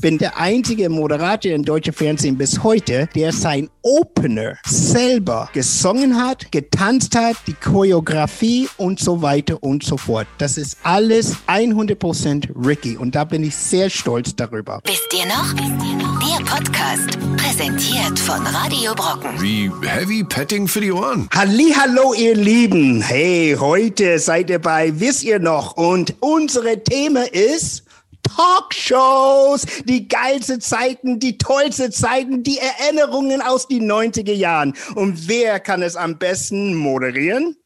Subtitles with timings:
[0.00, 6.50] bin der einzige Moderator im deutschen Fernsehen bis heute, der sein Opener selber gesungen hat,
[6.52, 10.26] getanzt hat, die Choreografie und so weiter und so fort.
[10.38, 14.80] Das ist alles 100% Ricky und da bin ich sehr stolz darüber.
[14.84, 15.54] Wisst ihr noch?
[15.54, 19.40] Der Podcast, präsentiert von Radio Brocken.
[19.40, 21.28] Wie Heavy Petting für die Ohren.
[21.34, 23.00] Hallo, ihr Lieben.
[23.00, 25.76] Hey, heute seid ihr bei Wisst ihr noch?
[25.76, 27.87] Und unsere Thema ist
[28.36, 34.74] Talkshows, die geilste Zeiten, die tollste Zeiten, die Erinnerungen aus den 90er Jahren.
[34.94, 37.56] Und wer kann es am besten moderieren?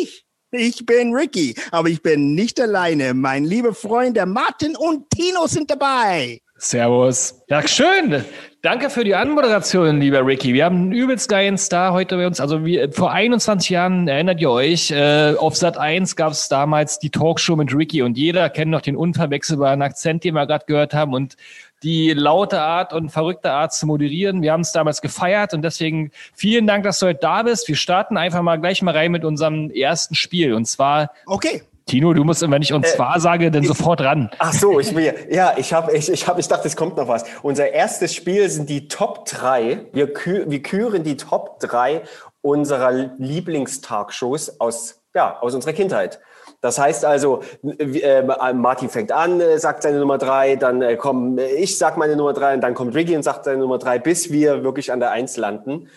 [0.00, 0.24] Ich.
[0.50, 3.12] Ich bin Ricky, aber ich bin nicht alleine.
[3.12, 6.40] Mein lieber Freund, der Martin und Tino sind dabei.
[6.56, 7.34] Servus.
[7.48, 8.24] Ja, schön.
[8.64, 10.54] Danke für die Anmoderation, lieber Ricky.
[10.54, 12.40] Wir haben einen übelst geilen Star heute bei uns.
[12.40, 16.98] Also wie, vor 21 Jahren, erinnert ihr euch, äh, auf Sat 1 gab es damals
[16.98, 20.94] die Talkshow mit Ricky und jeder kennt noch den unverwechselbaren Akzent, den wir gerade gehört
[20.94, 21.36] haben und
[21.82, 24.40] die laute Art und verrückte Art zu moderieren.
[24.40, 27.68] Wir haben es damals gefeiert und deswegen vielen Dank, dass du heute da bist.
[27.68, 31.60] Wir starten einfach mal gleich mal rein mit unserem ersten Spiel und zwar Okay.
[31.86, 34.30] Tino, du musst, wenn ich und zwar sage, dann sofort ran.
[34.38, 37.08] Ach so, ich will, ja, ich habe, ich, ich habe, ich dachte, es kommt noch
[37.08, 37.24] was.
[37.42, 39.86] Unser erstes Spiel sind die Top 3.
[39.92, 42.02] Wir, kü wir küren die Top 3
[42.40, 46.20] unserer Lieblingstalkshows aus, ja, aus unserer Kindheit.
[46.60, 48.22] Das heißt also, äh,
[48.54, 52.32] Martin fängt an, äh, sagt seine Nummer drei, dann äh, kommen, ich sag meine Nummer
[52.32, 55.10] drei und dann kommt Ricky und sagt seine Nummer drei, bis wir wirklich an der
[55.10, 55.88] Eins landen.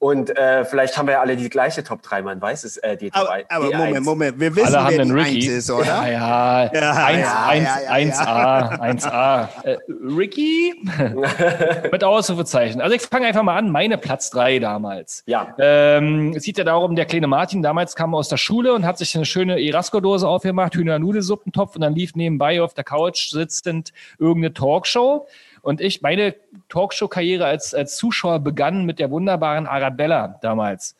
[0.00, 2.76] Und äh, vielleicht haben wir ja alle die gleiche Top 3, man weiß es.
[2.76, 4.04] Äh, die Aber, Top, aber die Moment.
[4.04, 5.36] Moment, wir wissen, Alle haben wer Ricky.
[5.36, 5.86] Eins ist, oder?
[5.86, 6.70] Ja, ja.
[6.72, 7.46] Ja, eins, ja,
[7.88, 9.48] eins, ja, ja, 1A, 1A.
[9.64, 9.78] Äh,
[10.16, 10.74] Ricky
[11.90, 12.80] mit Ausrufezeichen.
[12.80, 13.70] Also ich fange einfach mal an.
[13.70, 15.24] Meine Platz 3 damals.
[15.26, 15.54] Ja.
[15.58, 18.98] Ähm, es geht ja darum, der kleine Martin damals kam aus der Schule und hat
[18.98, 24.54] sich eine schöne Erasco-Dose aufgemacht, Hühner-Nudelsuppentopf und dann lief nebenbei auf der Couch sitzend irgendeine
[24.54, 25.26] Talkshow.
[25.68, 26.34] Und ich, meine
[26.70, 30.96] Talkshow-Karriere als, als Zuschauer begann mit der wunderbaren Arabella damals.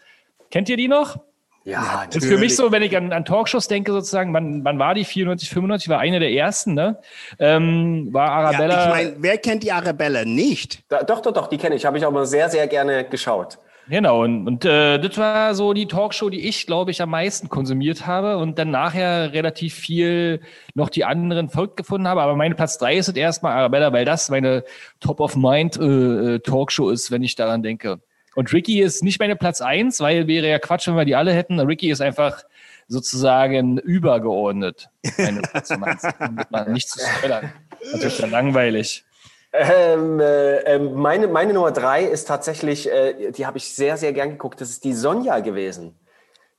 [0.50, 1.20] Kennt ihr die noch?
[1.64, 4.78] Ja, Das ist für mich so, wenn ich an, an Talkshows denke, sozusagen, wann, wann
[4.78, 5.06] war die?
[5.06, 6.98] 94, 95 war eine der ersten, ne?
[7.38, 8.84] Ähm, war Ja, Arabella.
[8.84, 10.80] ich meine, wer kennt die Arabella nicht?
[10.90, 11.86] Da, doch, doch, doch, die kenne ich.
[11.86, 13.56] Habe ich auch mal sehr, sehr gerne geschaut.
[13.88, 17.48] Genau, und, und äh, das war so die Talkshow, die ich, glaube ich, am meisten
[17.48, 20.40] konsumiert habe und dann nachher relativ viel
[20.74, 22.20] noch die anderen verrückt gefunden habe.
[22.20, 24.64] Aber meine Platz drei ist es erstmal Arabella, weil das meine
[25.00, 28.00] Top-of-Mind-Talkshow ist, wenn ich daran denke.
[28.34, 31.32] Und Ricky ist nicht meine Platz eins, weil wäre ja Quatsch, wenn wir die alle
[31.32, 31.58] hätten.
[31.58, 32.42] Ricky ist einfach
[32.88, 34.90] sozusagen übergeordnet.
[35.16, 37.52] Meine Platz eins, um das mal nicht zu spoilern.
[37.92, 39.04] Das ist ja langweilig.
[39.52, 44.12] Ähm, äh, ähm, meine, meine Nummer drei ist tatsächlich, äh, die habe ich sehr, sehr
[44.12, 44.60] gern geguckt.
[44.60, 45.98] Das ist die Sonja gewesen.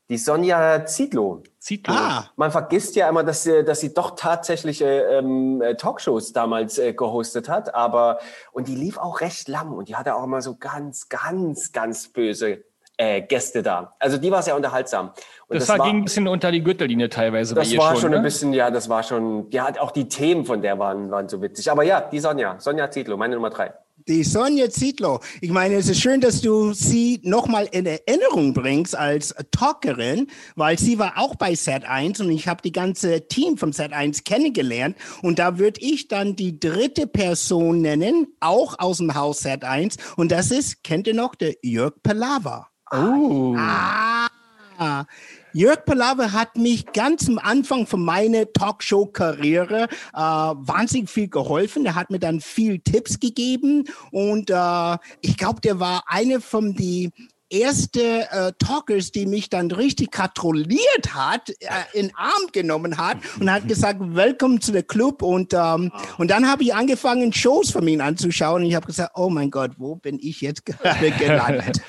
[0.09, 1.43] Die Sonja Zietlow.
[1.59, 1.93] Zitlo.
[1.93, 6.33] Ah, Man vergisst ja immer, dass sie, dass sie doch tatsächlich äh, ähm, äh, Talkshows
[6.33, 8.19] damals äh, gehostet hat, aber
[8.51, 12.07] und die lief auch recht lang und die hatte auch immer so ganz, ganz, ganz
[12.07, 12.63] böse
[12.99, 13.95] äh, Gäste da.
[13.97, 15.11] Also die war sehr unterhaltsam.
[15.47, 18.01] Und Das, war, ging ein bisschen unter die Gürtellinie teilweise bei das ihr war schon.
[18.01, 18.17] schon ne?
[18.17, 21.41] ein bisschen, ja, das war schon, ja, auch die Themen von der waren, waren so
[21.41, 21.71] witzig.
[21.71, 23.73] Aber ja, die Sonja, Sonja Zietlow, meine Nummer drei.
[24.07, 25.21] die Sonja Zietlow.
[25.39, 30.77] Ich meine, es ist schön, dass du sie nochmal in Erinnerung bringst als Talkerin, weil
[30.77, 34.25] sie war auch bei Set 1 und ich habe die ganze Team vom Set 1
[34.25, 34.97] kennengelernt.
[35.21, 39.95] Und da würde ich dann die dritte Person nennen, auch aus dem Haus Set 1.
[40.17, 42.68] Und das ist, kennt ihr noch, der Jörg Palava.
[42.91, 43.55] Oh.
[43.57, 45.05] Ah,
[45.53, 51.85] Jörg Palave hat mich ganz am Anfang von meiner Talkshow-Karriere äh, wahnsinnig viel geholfen.
[51.85, 56.75] Er hat mir dann viel Tipps gegeben und äh, ich glaube, der war eine von
[56.75, 57.11] die
[57.49, 63.51] erste äh, Talkers, die mich dann richtig kontrolliert hat, äh, in Arm genommen hat und
[63.51, 67.87] hat gesagt, willkommen zu der Club und ähm, und dann habe ich angefangen Shows von
[67.87, 71.81] ihm anzuschauen und ich habe gesagt, oh mein Gott, wo bin ich jetzt gerade gelandet?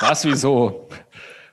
[0.00, 0.88] Was, wieso?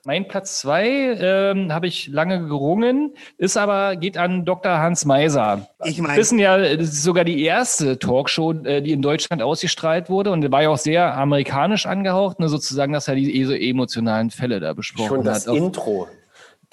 [0.04, 4.80] Mein Platz zwei ähm, habe ich lange gerungen, ist aber, geht an Dr.
[4.80, 5.68] Hans Meiser.
[5.84, 9.44] Ich Wir meine- wissen ja, das ist sogar die erste Talkshow, äh, die in Deutschland
[9.44, 13.44] ausgestrahlt wurde und war ja auch sehr amerikanisch angehaucht, ne, sozusagen, dass er die eh
[13.46, 15.50] so emotionalen Fälle da besprochen Schon das hat.
[15.54, 16.08] Auch- Intro.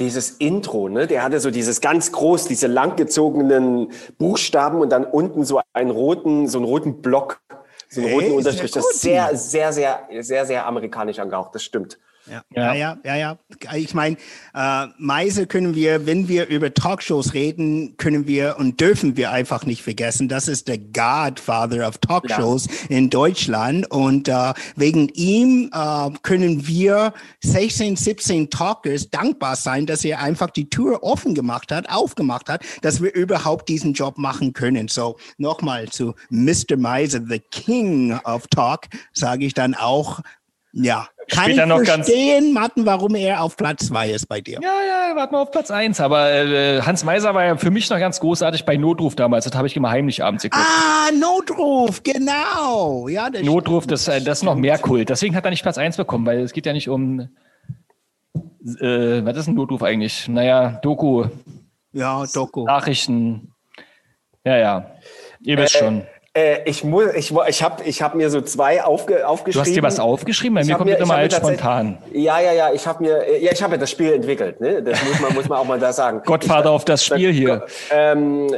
[0.00, 1.08] Dieses Intro, ne?
[1.08, 6.46] Der hatte so dieses ganz groß, diese langgezogenen Buchstaben und dann unten so einen roten,
[6.46, 7.40] so einen roten Block,
[7.88, 8.70] so einen roten Unterstrich.
[8.70, 11.54] Das ist sehr, sehr, sehr, sehr, sehr amerikanisch angehaucht.
[11.54, 11.98] Das stimmt.
[12.30, 12.74] Ja, Ja.
[12.74, 13.16] ja, ja, ja.
[13.16, 13.74] ja.
[13.74, 14.16] Ich meine,
[14.54, 19.64] äh, Meise können wir, wenn wir über Talkshows reden, können wir und dürfen wir einfach
[19.64, 20.28] nicht vergessen.
[20.28, 23.90] Das ist der Godfather of Talkshows in Deutschland.
[23.90, 30.50] Und äh, wegen ihm äh, können wir 16, 17 Talkers dankbar sein, dass er einfach
[30.50, 34.88] die Tür offen gemacht hat, aufgemacht hat, dass wir überhaupt diesen Job machen können.
[34.88, 36.76] So, nochmal zu Mr.
[36.76, 40.20] Meise, the King of Talk, sage ich dann auch,
[40.72, 44.40] ja, kann Später ich noch ganz- verstehen, Martin, warum er auf Platz zwei ist bei
[44.40, 44.58] dir.
[44.62, 44.68] Ja,
[45.10, 46.00] ja, warten wir auf Platz eins.
[46.00, 49.44] Aber äh, Hans Meiser war ja für mich noch ganz großartig bei Notruf damals.
[49.44, 50.64] Das habe ich immer heimlich abends geguckt.
[50.66, 53.08] Ah, Notruf, genau.
[53.08, 55.08] Ja, das Notruf, das, äh, das ist noch mehr Kult.
[55.10, 57.28] Deswegen hat er nicht Platz eins bekommen, weil es geht ja nicht um.
[58.80, 60.28] Äh, was ist ein Notruf eigentlich?
[60.28, 61.26] Naja, Doku,
[61.92, 62.64] Ja, Doku.
[62.64, 63.52] Nachrichten.
[64.44, 64.90] Ja, ja.
[65.40, 66.06] Ihr wisst schon.
[66.34, 69.66] Äh, ich muss, ich, ich habe ich hab mir so zwei aufge, Du aufgeschrieben.
[69.66, 70.54] hast dir was aufgeschrieben?
[70.56, 71.98] Bei mir kommt immer mir als tatsächlich- spontan.
[72.12, 74.82] Ja, ja, ja, ich habe mir, ja, ich habe ja das Spiel entwickelt, ne?
[74.82, 76.22] Das muss man, muss man auch mal da sagen.
[76.24, 77.64] Gottvater auf das Spiel hier.
[77.90, 78.54] Ähm,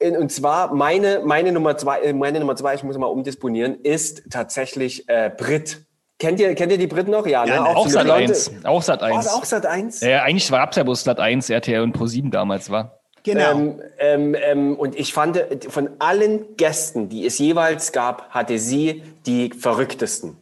[0.00, 4.24] und zwar meine, meine Nummer zwei, äh, meine Nummer zwei, ich muss mal umdisponieren, ist
[4.30, 5.86] tatsächlich äh, Brit.
[6.18, 7.26] Kennt ihr, kennt ihr die Brit noch?
[7.26, 7.52] Ja, ne?
[7.54, 8.50] Ja, Auch die Sat Leute- 1.
[8.64, 9.28] Auch Sat Oh, 1.
[9.28, 10.00] auch Sat 1.
[10.02, 13.00] Ja, eigentlich war es ja bloß Sat 1, RTL und Pro 7 damals war.
[13.24, 13.50] Genau.
[13.50, 19.02] Ähm, ähm, ähm, und ich fand, von allen Gästen, die es jeweils gab, hatte sie
[19.26, 20.36] die verrücktesten.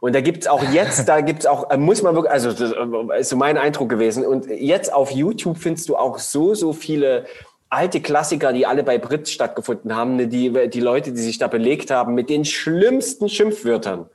[0.00, 3.20] Und da gibt's auch jetzt, da gibt's auch, äh, muss man wirklich, also das äh,
[3.20, 4.24] ist so mein Eindruck gewesen.
[4.24, 7.26] Und jetzt auf YouTube findest du auch so, so viele
[7.68, 11.48] alte Klassiker, die alle bei Brit stattgefunden haben, ne, die, die Leute, die sich da
[11.48, 14.08] belegt haben mit den schlimmsten Schimpfwörtern.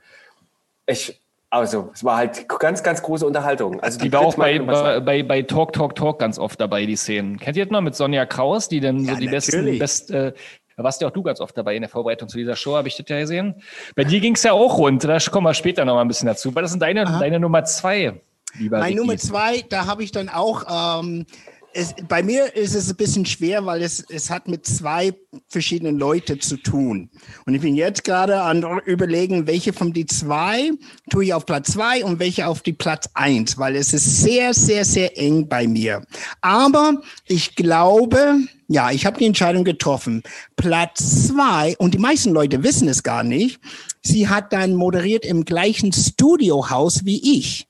[0.86, 1.22] Ich,
[1.60, 3.80] also, es war halt ganz, ganz große Unterhaltung.
[3.80, 6.84] Also Die war Brit auch bei, bei, bei, bei Talk, Talk, Talk ganz oft dabei,
[6.86, 7.38] die Szenen.
[7.38, 9.78] Kennt ihr das noch mit Sonja Kraus, die dann so Ja, die besten, natürlich.
[9.78, 10.32] best, äh,
[10.76, 12.88] da warst ja auch du ganz oft dabei in der Vorbereitung zu dieser Show, habe
[12.88, 13.62] ich das ja gesehen.
[13.94, 16.48] Bei dir ging's ja auch rund, da kommen wir später noch mal ein bisschen dazu.
[16.48, 18.20] Aber das sind deine, deine Nummer zwei,
[18.58, 18.96] lieber Mein Ricky.
[18.96, 21.26] Nummer zwei, da habe ich dann auch, ähm,
[21.74, 25.12] es, bei mir ist es ein bisschen schwer, weil es, es hat mit zwei
[25.48, 27.10] verschiedenen Leuten zu tun.
[27.46, 30.70] Und ich bin jetzt gerade an überlegen, welche von die zwei
[31.10, 34.54] tue ich auf Platz zwei und welche auf die Platz eins, weil es ist sehr,
[34.54, 36.04] sehr, sehr eng bei mir.
[36.40, 38.38] Aber ich glaube,
[38.68, 40.22] ja, ich habe die Entscheidung getroffen.
[40.56, 43.60] Platz zwei, und die meisten Leute wissen es gar nicht,
[44.02, 47.66] sie hat dann moderiert im gleichen Studiohaus wie ich.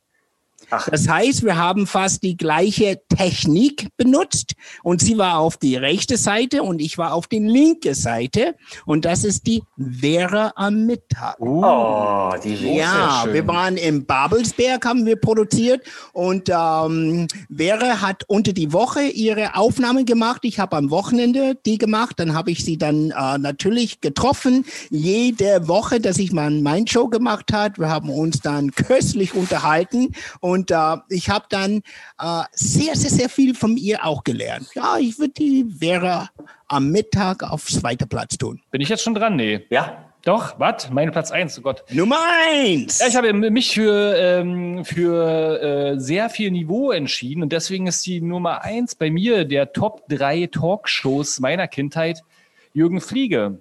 [0.70, 6.16] Das heißt, wir haben fast die gleiche Technik benutzt und sie war auf die rechte
[6.16, 8.54] Seite und ich war auf die linke Seite
[8.86, 11.36] und das ist die Vera am Mittag.
[11.40, 13.34] Oh, die Ja, schön.
[13.34, 15.82] wir waren im Babelsberg, haben wir produziert
[16.12, 20.40] und ähm, Vera hat unter die Woche ihre Aufnahmen gemacht.
[20.44, 22.18] Ich habe am Wochenende die gemacht.
[22.18, 24.64] Dann habe ich sie dann äh, natürlich getroffen.
[24.90, 27.78] Jede Woche, dass ich mal mein Show gemacht hat.
[27.78, 31.82] Wir haben uns dann köstlich unterhalten und äh, ich habe dann
[32.20, 34.68] äh, sehr, sehr, sehr viel von ihr auch gelernt.
[34.74, 36.28] Ja, ich würde die Vera
[36.68, 38.60] am Mittag auf zweiter Platz tun.
[38.70, 39.36] Bin ich jetzt schon dran?
[39.36, 39.66] Nee.
[39.70, 40.88] Ja, Doch, was?
[40.90, 41.84] Meine Platz eins, oh Gott.
[41.90, 42.18] Nummer
[42.50, 42.98] eins.
[42.98, 48.06] Ja, ich habe mich für, ähm, für äh, sehr viel Niveau entschieden und deswegen ist
[48.06, 52.22] die Nummer eins bei mir der Top 3 Talkshows meiner Kindheit
[52.72, 53.58] Jürgen Fliege.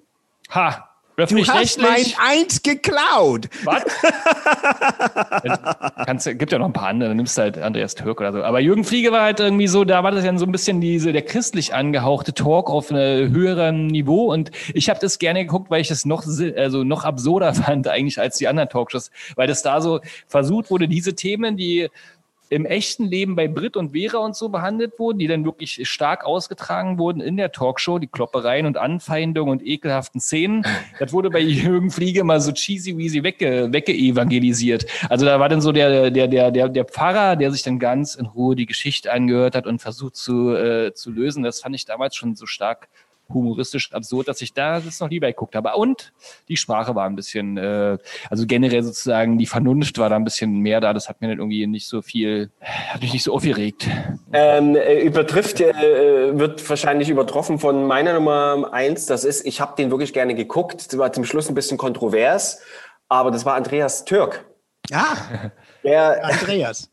[0.51, 2.05] Ha, Du hast mein.
[2.17, 3.47] Eins geklaut.
[3.63, 3.83] Was?
[6.05, 8.43] Kannst, gibt ja noch ein paar andere, dann nimmst du halt Andreas Türk oder so.
[8.43, 11.13] Aber Jürgen Fliege war halt irgendwie so, da war das ja so ein bisschen diese,
[11.13, 14.33] der christlich angehauchte Talk auf einem höheren Niveau.
[14.33, 16.23] Und ich habe das gerne geguckt, weil ich das noch,
[16.55, 19.11] also noch absurder fand eigentlich als die anderen Talkshows.
[19.35, 21.89] Weil das da so versucht wurde, diese Themen, die
[22.53, 26.23] im echten Leben bei Brit und Vera und so behandelt wurden, die dann wirklich stark
[26.23, 30.63] ausgetragen wurden in der Talkshow, die Kloppereien und Anfeindungen und ekelhaften Szenen.
[30.99, 34.85] Das wurde bei Jürgen Fliege mal so cheesy weasy wegge, weggeevangelisiert.
[35.09, 38.13] Also da war dann so der, der, der, der, der Pfarrer, der sich dann ganz
[38.13, 41.41] in Ruhe die Geschichte angehört hat und versucht zu, äh, zu lösen.
[41.41, 42.87] Das fand ich damals schon so stark
[43.29, 45.73] humoristisch absurd, dass ich da das noch lieber geguckt habe.
[45.75, 46.13] Und
[46.47, 47.97] die Sprache war ein bisschen, äh,
[48.29, 50.93] also generell sozusagen die Vernunft war da ein bisschen mehr da.
[50.93, 53.87] Das hat mir dann irgendwie nicht so viel, hat mich nicht so aufgeregt.
[54.31, 59.05] Ähm, äh, übertrifft, äh, wird wahrscheinlich übertroffen von meiner Nummer eins.
[59.05, 60.91] Das ist, ich habe den wirklich gerne geguckt.
[60.91, 62.61] Das war zum Schluss ein bisschen kontrovers,
[63.09, 64.45] aber das war Andreas Türk.
[64.89, 65.51] Ja,
[65.83, 66.89] Der, Andreas.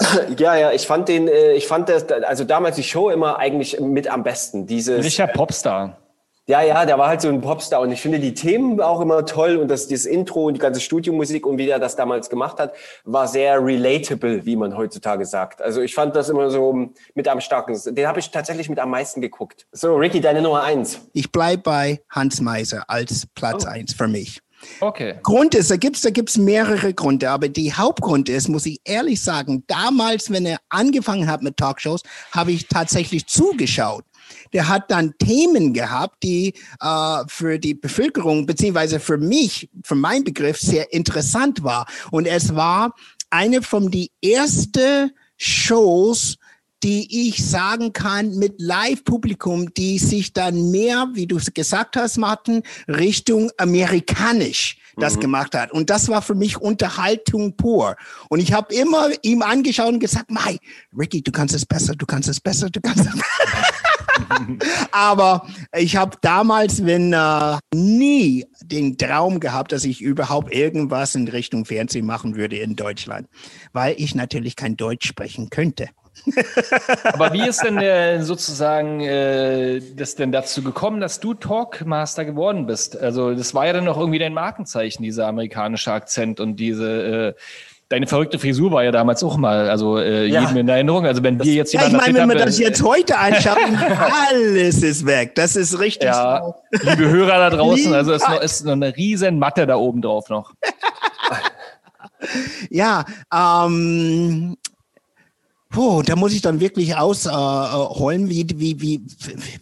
[0.38, 3.78] ja, ja, ich fand den, äh, ich fand das, also damals die Show immer eigentlich
[3.80, 4.66] mit am besten.
[4.66, 5.98] Dieses, Sicher Popstar.
[6.46, 9.24] ja, ja, der war halt so ein Popstar und ich finde die Themen auch immer
[9.24, 12.58] toll und das, dieses Intro und die ganze Studiomusik und wie er das damals gemacht
[12.58, 12.74] hat,
[13.04, 15.62] war sehr relatable, wie man heutzutage sagt.
[15.62, 17.78] Also ich fand das immer so mit am starken.
[17.94, 19.66] Den habe ich tatsächlich mit am meisten geguckt.
[19.72, 21.00] So, Ricky, deine Nummer eins.
[21.12, 24.43] Ich bleibe bei Hans Meiser als Platz eins für mich.
[24.80, 25.18] Okay.
[25.22, 29.22] Grund ist, da gibt's da gibt's mehrere Gründe, aber die Hauptgrund ist, muss ich ehrlich
[29.22, 32.02] sagen, damals, wenn er angefangen hat mit Talkshows,
[32.32, 34.04] habe ich tatsächlich zugeschaut.
[34.52, 40.24] Der hat dann Themen gehabt, die äh, für die Bevölkerung beziehungsweise für mich, für meinen
[40.24, 41.86] Begriff sehr interessant war.
[42.10, 42.94] Und es war
[43.30, 46.36] eine von die erste Shows,
[46.84, 52.62] die ich sagen kann mit Live-Publikum, die sich dann mehr, wie du gesagt hast, Martin,
[52.86, 55.20] Richtung amerikanisch das mhm.
[55.20, 55.72] gemacht hat.
[55.72, 57.96] Und das war für mich Unterhaltung pur.
[58.28, 60.58] Und ich habe immer ihm angeschaut und gesagt, Mai,
[60.96, 63.24] Ricky, du kannst es besser, du kannst es besser, du kannst es besser.
[64.92, 71.28] Aber ich habe damals, wenn äh, nie den Traum gehabt, dass ich überhaupt irgendwas in
[71.28, 73.28] Richtung Fernsehen machen würde in Deutschland,
[73.72, 75.88] weil ich natürlich kein Deutsch sprechen könnte.
[77.04, 82.66] Aber wie ist denn äh, sozusagen äh, das denn dazu gekommen, dass du Talkmaster geworden
[82.66, 82.96] bist?
[82.96, 87.40] Also das war ja dann noch irgendwie dein Markenzeichen, dieser amerikanische Akzent und diese äh,
[87.90, 90.40] Deine verrückte Frisur war ja damals auch mal, also äh, ja.
[90.40, 91.04] jedem in Erinnerung.
[91.04, 91.74] Also wenn wir jetzt.
[91.74, 93.78] Ja, ich meine, wenn wir das jetzt heute anschauen,
[94.30, 95.34] alles ist weg.
[95.34, 96.08] Das ist richtig.
[96.08, 99.76] Ja, liebe Hörer da draußen, also es ist noch, ist noch eine riesen Matte da
[99.76, 100.54] oben drauf noch.
[102.70, 104.56] ja, ähm,
[105.74, 109.02] Puh, da muss ich dann wirklich ausholen, äh, wie, wie, wie,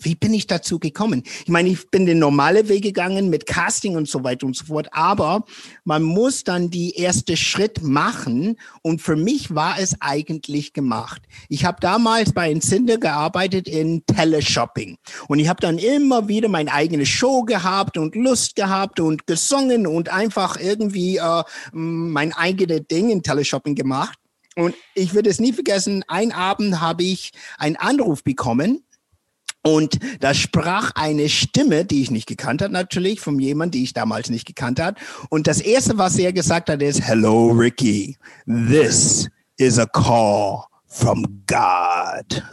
[0.02, 1.22] wie bin ich dazu gekommen?
[1.46, 4.66] Ich meine, ich bin den normalen Weg gegangen mit Casting und so weiter und so
[4.66, 5.46] fort, aber
[5.84, 11.22] man muss dann die erste Schritt machen und für mich war es eigentlich gemacht.
[11.48, 16.68] Ich habe damals bei Insinder gearbeitet in Teleshopping und ich habe dann immer wieder mein
[16.68, 21.42] eigenes Show gehabt und Lust gehabt und gesungen und einfach irgendwie äh,
[21.72, 24.18] mein eigenes Ding in Teleshopping gemacht.
[24.56, 28.84] Und ich würde es nie vergessen, ein Abend habe ich einen Anruf bekommen
[29.64, 33.92] und da sprach eine Stimme, die ich nicht gekannt hat, natürlich, von jemandem, die ich
[33.92, 34.96] damals nicht gekannt hat.
[35.30, 38.16] Und das erste, was er gesagt hat, ist, Hello, Ricky.
[38.46, 39.28] This
[39.58, 42.42] is a call from God.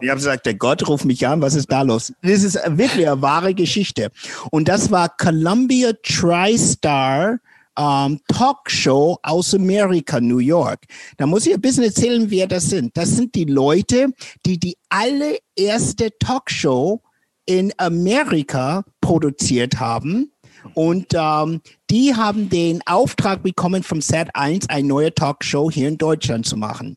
[0.00, 2.12] ich habe gesagt, der Gott ruft mich an, was ist da los?
[2.22, 4.10] Das ist wirklich eine wahre Geschichte.
[4.52, 7.38] Und das war Columbia TriStar
[7.78, 10.84] ähm, Talkshow aus Amerika, New York.
[11.16, 12.96] Da muss ich ein bisschen erzählen, wer das sind.
[12.96, 14.12] Das sind die Leute,
[14.44, 17.00] die die allererste Talkshow
[17.46, 20.32] in Amerika produziert haben.
[20.74, 25.98] Und ähm, die haben den Auftrag bekommen vom Set 1, eine neue Talkshow hier in
[25.98, 26.96] Deutschland zu machen.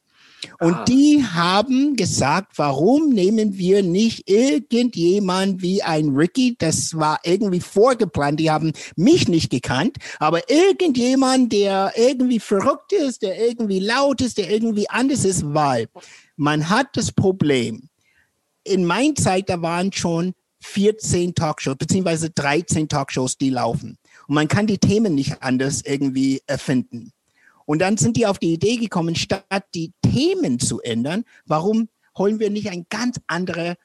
[0.60, 0.86] Und ah.
[0.86, 6.56] die haben gesagt, warum nehmen wir nicht irgendjemand wie ein Ricky?
[6.58, 8.40] Das war irgendwie vorgeplant.
[8.40, 14.38] Die haben mich nicht gekannt, aber irgendjemand, der irgendwie verrückt ist, der irgendwie laut ist,
[14.38, 15.88] der irgendwie anders ist, weil
[16.36, 17.90] man hat das Problem.
[18.64, 23.98] In meiner Zeit, da waren schon 14 Talkshows, beziehungsweise 13 Talkshows, die laufen.
[24.28, 27.12] Und man kann die Themen nicht anders irgendwie erfinden.
[27.66, 32.40] Und dann sind die auf die Idee gekommen, statt die Themen zu ändern, warum holen
[32.40, 33.76] wir nicht ein ganz anderer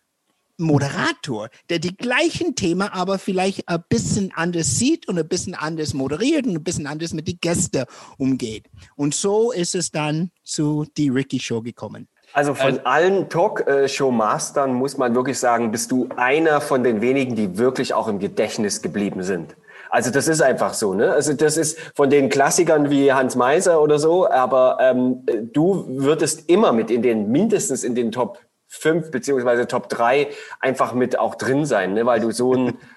[0.59, 5.93] Moderator, der die gleichen Themen aber vielleicht ein bisschen anders sieht und ein bisschen anders
[5.93, 7.85] moderiert und ein bisschen anders mit den Gästen
[8.17, 8.65] umgeht.
[8.97, 12.09] Und so ist es dann zu die Ricky Show gekommen.
[12.33, 17.37] Also von also, allen Talk-Show-Mastern muss man wirklich sagen, bist du einer von den wenigen,
[17.37, 19.57] die wirklich auch im Gedächtnis geblieben sind.
[19.91, 20.95] Also das ist einfach so.
[20.95, 21.13] Ne?
[21.13, 26.49] Also das ist von den Klassikern wie Hans Meiser oder so, aber ähm, du würdest
[26.49, 28.39] immer mit in den, mindestens in den Top
[28.69, 30.29] 5 beziehungsweise Top 3
[30.61, 32.07] einfach mit auch drin sein, ne?
[32.07, 32.79] weil du so ein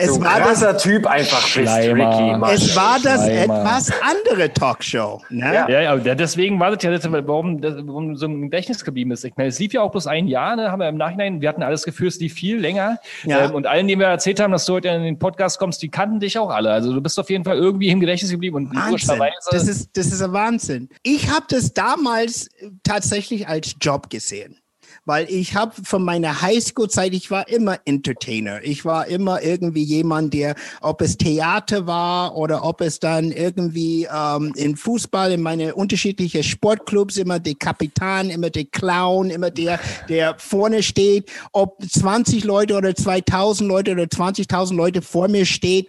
[0.00, 2.38] es so war krasser das, Typ einfach Schleimer, bist, Ricky.
[2.38, 2.54] Mann.
[2.54, 3.60] Es war das Schleimer.
[3.60, 5.22] etwas andere Talkshow.
[5.28, 5.54] Ne?
[5.54, 5.68] Ja.
[5.68, 9.24] ja, ja, deswegen war das ja, warum, warum so ein Gedächtnis geblieben ist.
[9.24, 11.48] Ich meine, es lief ja auch bloß ein Jahr, ne, haben wir im Nachhinein, wir
[11.48, 12.98] hatten alles Gefühl, es lief viel länger.
[13.24, 13.46] Ja.
[13.46, 15.88] Ähm, und allen, denen wir erzählt haben, dass du heute in den Podcast kommst, die
[15.88, 16.70] kannten dich auch alle.
[16.70, 18.56] Also du bist auf jeden Fall irgendwie im Gedächtnis geblieben.
[18.56, 19.20] Und Wahnsinn.
[19.50, 20.88] Das ist, das ist ein Wahnsinn.
[21.02, 22.48] Ich habe das damals
[22.82, 24.59] tatsächlich als Job gesehen
[25.10, 28.62] weil ich habe von meiner Highschool-Zeit, ich war immer Entertainer.
[28.62, 34.06] Ich war immer irgendwie jemand, der, ob es Theater war oder ob es dann irgendwie
[34.08, 39.80] ähm, in Fußball, in meine unterschiedlichen Sportclubs, immer der Kapitän, immer der Clown, immer der,
[40.08, 45.88] der vorne steht, ob 20 Leute oder 2000 Leute oder 20.000 Leute vor mir steht,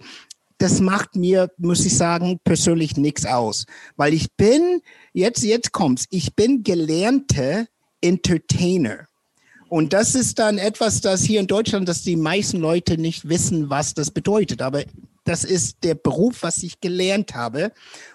[0.58, 4.82] das macht mir, muss ich sagen, persönlich nichts aus, weil ich bin,
[5.14, 7.68] jetzt, jetzt kommt's, ich bin gelernte
[8.02, 9.06] Entertainer.
[9.72, 13.70] Und das ist dann etwas, das hier in Deutschland, dass die meisten Leute nicht wissen,
[13.70, 14.62] was das bedeutet.
[14.62, 14.84] Aber
[15.24, 17.72] das ist der Beruf, was ich gelernt habe.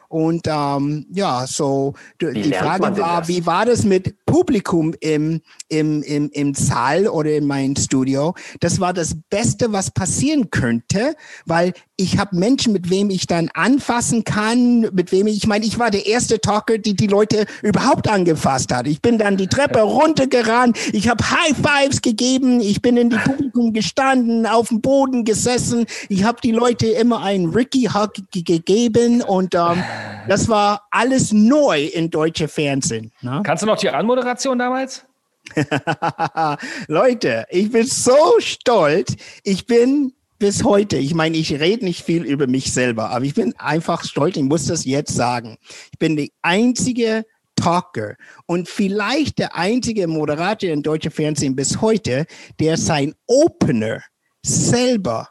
[0.09, 6.29] Und ähm, ja, so die Frage war, wie war das mit Publikum im, im, im,
[6.33, 8.35] im Saal oder in meinem Studio?
[8.61, 11.15] Das war das Beste, was passieren könnte,
[11.47, 15.65] weil ich habe Menschen, mit wem ich dann anfassen kann, mit wem ich, ich meine,
[15.65, 18.87] ich war der erste Talker, die die Leute überhaupt angefasst hat.
[18.87, 23.17] Ich bin dann die Treppe runtergerannt, ich habe High Fives gegeben, ich bin in die
[23.17, 28.43] Publikum gestanden, auf dem Boden gesessen, ich habe die Leute immer einen Ricky Hug ge-
[28.43, 29.83] gegeben und ähm,
[30.29, 33.13] das war alles neu in deutsche Fernsehen.
[33.23, 33.41] Ne?
[33.45, 35.05] Kannst du noch die Anmoderation damals?
[36.89, 39.15] Leute, ich bin so stolz.
[39.45, 43.35] Ich bin bis heute, ich meine, ich rede nicht viel über mich selber, aber ich
[43.35, 45.57] bin einfach stolz, ich muss das jetzt sagen.
[45.93, 48.17] Ich bin die einzige Talker
[48.47, 52.27] und vielleicht der einzige Moderator in deutscher Fernsehen bis heute,
[52.61, 54.03] der sein Opener
[54.45, 55.29] selber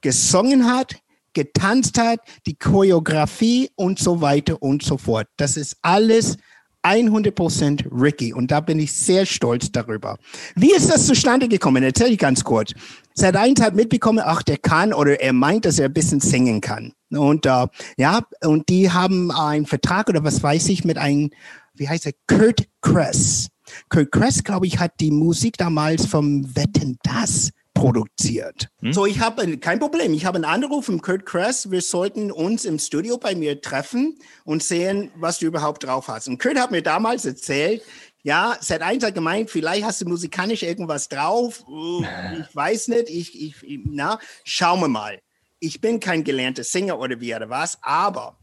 [0.00, 0.96] gesungen hat,
[1.32, 5.28] getanzt hat, die Choreografie und so weiter und so fort.
[5.36, 6.36] Das ist alles
[6.84, 10.18] 100% Ricky und da bin ich sehr stolz darüber.
[10.54, 11.82] Wie ist das zustande gekommen?
[11.82, 12.72] Erzähl ich ganz kurz.
[13.14, 16.60] Seit eins hat mitbekommen, ach, der kann oder er meint, dass er ein bisschen singen
[16.60, 16.92] kann.
[17.10, 21.30] Und äh, ja, und die haben einen Vertrag oder was weiß ich mit einem,
[21.74, 23.48] wie heißt er, Kurt Kress.
[23.88, 28.68] Kurt Kress, glaube ich, hat die Musik damals vom Wetten das produziert.
[28.92, 30.14] So, ich habe kein Problem.
[30.14, 31.70] Ich habe einen Anruf von Kurt Kress.
[31.70, 36.28] Wir sollten uns im Studio bei mir treffen und sehen, was du überhaupt drauf hast.
[36.28, 37.82] Und Kurt hat mir damals erzählt,
[38.22, 41.62] ja, seit eins hat gemeint, vielleicht hast du musikalisch irgendwas drauf.
[41.68, 42.02] Uh,
[42.48, 43.10] Ich weiß nicht.
[43.10, 45.20] Ich, ich, ich- na, schauen wir mal.
[45.60, 48.38] Ich bin kein gelernter Sänger oder wie oder was, aber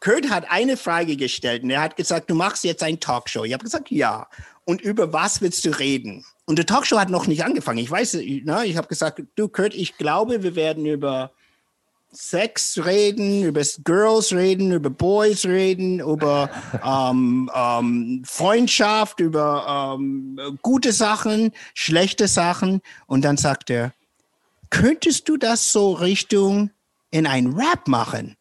[0.00, 3.44] Kurt hat eine Frage gestellt und er hat gesagt, du machst jetzt ein Talkshow.
[3.44, 4.28] Ich habe gesagt, ja.
[4.64, 6.24] Und über was willst du reden?
[6.44, 7.78] Und die Talkshow hat noch nicht angefangen.
[7.78, 11.32] Ich weiß, ne, ich habe gesagt, du Kurt, ich glaube, wir werden über
[12.12, 16.50] Sex reden, über Girls reden, über Boys reden, über
[16.84, 22.82] ähm, ähm, Freundschaft, über ähm, gute Sachen, schlechte Sachen.
[23.06, 23.92] Und dann sagt er,
[24.68, 26.70] könntest du das so Richtung
[27.10, 28.36] in ein Rap machen?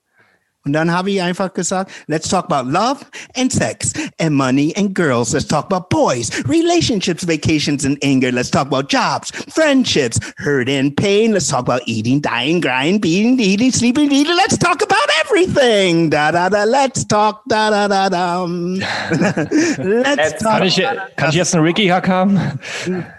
[0.64, 3.04] Und dann habe ich einfach gesagt, let's talk about love
[3.36, 5.34] and sex and money and girls.
[5.34, 8.32] Let's talk about boys, relationships, vacations and anger.
[8.32, 11.34] Let's talk about jobs, friendships, hurt and pain.
[11.34, 14.36] Let's talk about eating, dying, grind, being, eating, sleeping, eating.
[14.36, 16.12] Let's talk about everything.
[16.12, 16.64] Da da da.
[16.64, 17.42] Let's talk.
[17.50, 18.46] Da da da da.
[18.46, 20.60] let's talk.
[20.60, 20.76] Kann ich,
[21.16, 22.40] kann ich jetzt einen Ricky-Hack haben?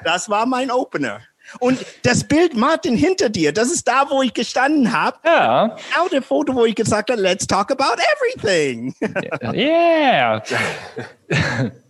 [0.04, 1.20] Das war mein Opener.
[1.58, 5.18] Und das Bild, Martin, hinter dir, das ist da, wo ich gestanden habe.
[5.24, 5.76] Ja.
[5.92, 8.94] Genau der Foto, wo ich gesagt habe, let's talk about everything.
[9.52, 10.42] Yeah.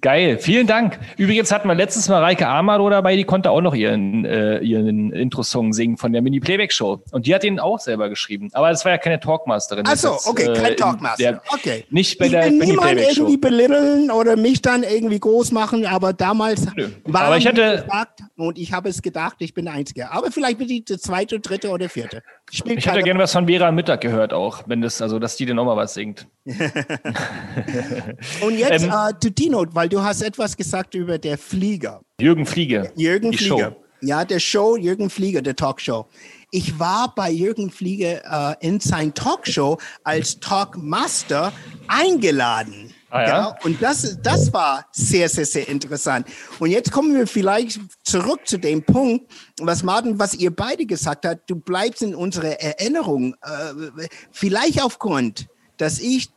[0.01, 0.99] Geil, vielen Dank.
[1.17, 5.13] Übrigens hatten wir letztes Mal Reike Amado dabei, die konnte auch noch ihren, äh, ihren
[5.13, 7.03] Intro-Song singen von der Mini-Playback-Show.
[7.13, 8.49] Und die hat ihn auch selber geschrieben.
[8.53, 9.87] Aber das war ja keine Talkmasterin.
[9.87, 11.23] Achso, okay, äh, kein in Talkmaster.
[11.23, 11.85] der- okay.
[11.91, 16.13] Nicht bei ich der will niemand irgendwie belitteln oder mich dann irgendwie groß machen, aber
[16.13, 16.67] damals
[17.05, 20.11] war Aber ich hätte- gefragt und ich habe es gedacht, ich bin der Einzige.
[20.11, 22.23] Aber vielleicht bin ich der zweite, dritte oder vierte.
[22.51, 25.47] Spielt Ich hätte gerne was von Vera Mittag gehört auch, wenn das, also dass die
[25.47, 26.27] denn auch mal was singt.
[28.45, 32.01] Und jetzt Ähm, äh, Dino, weil du hast etwas gesagt über der Flieger.
[32.21, 32.93] Jürgen Fliege.
[32.97, 33.73] Jürgen die Flieger.
[33.73, 33.77] Show.
[34.01, 36.07] Ja, der Show Jürgen Flieger, der Talkshow.
[36.51, 41.53] Ich war bei Jürgen Flieger äh, in sein Talkshow als Talkmaster
[41.87, 42.93] eingeladen.
[43.11, 43.57] Ah, ja?
[43.63, 46.27] Und das, das war sehr, sehr, sehr interessant.
[46.59, 51.27] Und jetzt kommen wir vielleicht zurück zu dem Punkt, was Martin, was ihr beide gesagt
[51.27, 53.35] habt, du bleibst in unserer Erinnerung.
[53.43, 56.31] Äh, vielleicht aufgrund, dass ich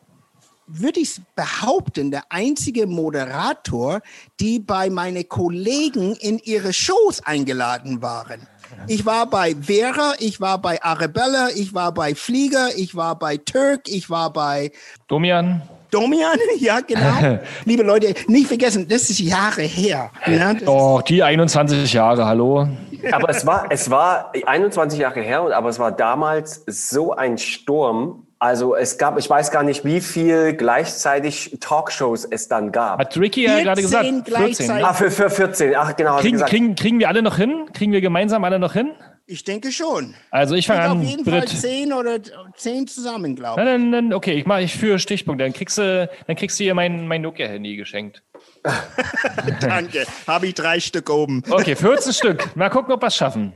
[0.67, 4.01] würde ich behaupten, der einzige Moderator,
[4.39, 8.47] die bei meinen Kollegen in ihre Shows eingeladen waren.
[8.87, 13.37] Ich war bei Vera, ich war bei Arabella, ich war bei Flieger, ich war bei
[13.37, 14.71] Turk, ich war bei
[15.07, 15.61] Domian.
[15.91, 17.39] Domian, ja genau.
[17.65, 20.11] Liebe Leute, nicht vergessen, das ist Jahre her.
[20.25, 22.67] Ja, das Oh, die 21 Jahre, hallo.
[23.11, 27.37] Aber es war, es war 21 Jahre her, und- aber es war damals so ein
[27.37, 28.24] Sturm.
[28.39, 32.99] Also es gab, ich weiß gar nicht, wie viel gleichzeitig Talkshows es dann gab.
[32.99, 34.05] Hat Ricky ja gerade 14 gesagt.
[34.05, 34.23] 14.
[34.23, 34.85] gleichzeitig.
[34.85, 35.75] Ah, für, für 14.
[35.75, 36.17] Ach, genau.
[36.17, 36.51] Kriegen, gesagt.
[36.51, 37.69] kriegen, kriegen wir alle noch hin?
[37.73, 38.91] Kriegen wir gemeinsam alle noch hin?
[39.27, 40.13] ich denke schon.
[40.29, 41.49] Also ich fange Auf an, jeden Fall Britt.
[41.49, 42.19] zehn oder
[42.55, 43.65] zehn zusammen, glaube ich.
[43.65, 45.41] dann, dann, okay, ich mache ich führe Stichpunkt.
[45.41, 48.23] Dann kriegst du, dann kriegst du hier mein, mein Nokia-Handy geschenkt.
[49.61, 50.05] Danke.
[50.27, 51.43] Habe ich drei Stück oben.
[51.49, 52.55] Okay, 14 Stück.
[52.55, 53.53] Mal gucken, ob wir es schaffen.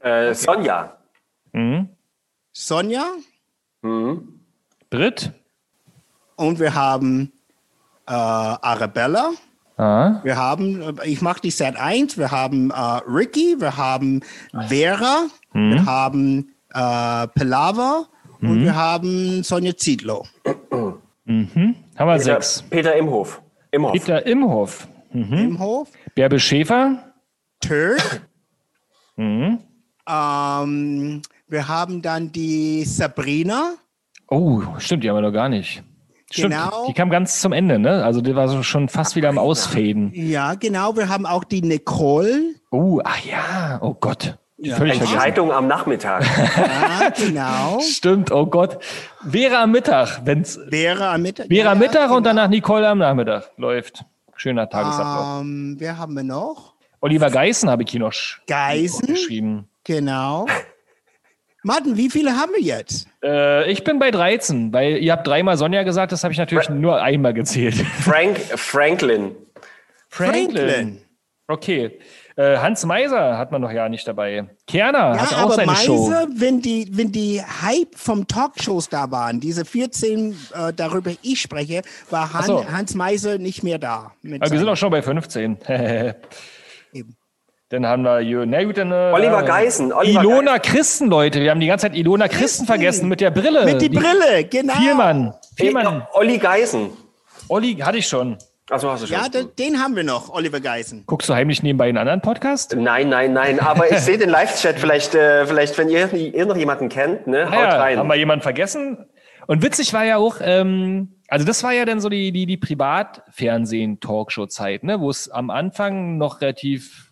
[0.00, 0.98] Äh, Sonja.
[2.52, 3.06] Sonja
[4.90, 5.32] Britt?
[6.36, 7.32] und wir haben
[8.06, 9.30] äh, Arabella.
[9.78, 10.20] Ah.
[10.22, 12.74] Wir haben, äh, ich mache die Set 1, wir haben äh,
[13.08, 14.20] Ricky, wir haben
[14.68, 15.70] Vera, Mhm.
[15.72, 18.06] wir haben äh, Pelava
[18.42, 20.26] und wir haben Sonja Zietlow.
[21.24, 21.74] Mhm.
[21.96, 22.62] Haben wir Peter, sechs.
[22.68, 23.40] Peter Imhof.
[23.70, 23.92] Imhof.
[23.92, 24.86] Peter Imhoff.
[25.12, 25.88] Im Hof.
[26.14, 27.12] Bärbel Schäfer.
[27.60, 28.26] Türk.
[29.16, 29.58] Mhm.
[30.06, 33.74] Ähm, wir haben dann die Sabrina.
[34.28, 35.82] Oh, stimmt, die haben wir noch gar nicht.
[36.30, 36.86] Stimmt, Genau.
[36.88, 38.02] die kam ganz zum Ende, ne?
[38.04, 40.10] Also die war so schon fast wieder am Ausfaden.
[40.12, 40.96] Ja, genau.
[40.96, 42.54] Wir haben auch die Nicole.
[42.72, 44.36] Oh, ach ja, oh Gott.
[44.58, 44.76] Ja.
[44.76, 45.00] Völlig.
[45.00, 46.24] Entscheidung am Nachmittag.
[46.56, 47.78] Ja, genau.
[47.80, 48.78] Stimmt, oh Gott.
[49.22, 51.48] Wäre am Mittag, wenn's Vera am Mittag.
[51.50, 52.16] wäre ja, am Mittag genau.
[52.16, 54.04] und danach Nicole am Nachmittag läuft.
[54.34, 55.42] Schöner Tagesablauf.
[55.42, 56.74] Ähm, wer haben wir noch?
[57.00, 58.12] Oliver Geißen habe ich hier noch
[58.46, 59.06] Geisen.
[59.06, 59.68] geschrieben.
[59.84, 60.46] Genau.
[61.66, 63.08] Martin, wie viele haben wir jetzt?
[63.24, 66.68] Äh, ich bin bei 13, weil ihr habt dreimal Sonja gesagt, das habe ich natürlich
[66.68, 67.74] nur einmal gezählt.
[68.00, 69.34] Frank, Franklin.
[70.08, 71.00] Franklin.
[71.48, 71.98] Okay.
[72.36, 74.46] Äh, Hans Meiser hat man noch ja nicht dabei.
[74.68, 76.08] Kerner hat Ja, auch aber seine Show.
[76.08, 81.40] Meise, wenn die, wenn die Hype vom Talkshows da waren, diese 14, äh, darüber ich
[81.40, 82.70] spreche, war Han, so.
[82.70, 84.12] Hans Meise nicht mehr da.
[84.22, 85.58] Aber wir sind auch schon bei 15.
[86.92, 87.16] Eben.
[87.70, 89.92] Dann haben wir, Jö- na gut, dann, äh, Oliver Geisen.
[89.92, 91.40] Oliver Ilona Christen, Leute.
[91.40, 93.64] Wir haben die ganze Zeit Ilona Christen vergessen mit der Brille.
[93.64, 94.74] Mit die Brille, genau.
[94.74, 95.34] Vielmann.
[95.58, 96.02] Geisen.
[96.12, 96.90] Olli Geisen.
[97.48, 98.36] Olli hatte ich schon.
[98.70, 99.16] Achso, hast du schon.
[99.16, 101.02] Ja, den, den haben wir noch, Oliver Geisen.
[101.06, 102.76] Guckst du heimlich nebenbei einen anderen Podcast?
[102.76, 103.58] Nein, nein, nein.
[103.58, 107.46] Aber ich sehe den Live-Chat vielleicht, äh, vielleicht, wenn ihr, ihr noch jemanden kennt, ne?
[107.46, 107.98] Haut Ah ja, rein.
[107.98, 109.06] haben wir jemanden vergessen?
[109.48, 112.56] Und witzig war ja auch, ähm, also das war ja dann so die, die, die
[112.56, 117.05] Privatfernsehen-Talkshow-Zeit, ne, wo es am Anfang noch relativ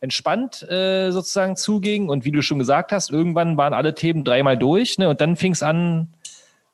[0.00, 2.08] entspannt äh, sozusagen zuging.
[2.08, 5.08] Und wie du schon gesagt hast, irgendwann waren alle Themen dreimal durch, ne?
[5.08, 6.08] Und dann fing es an,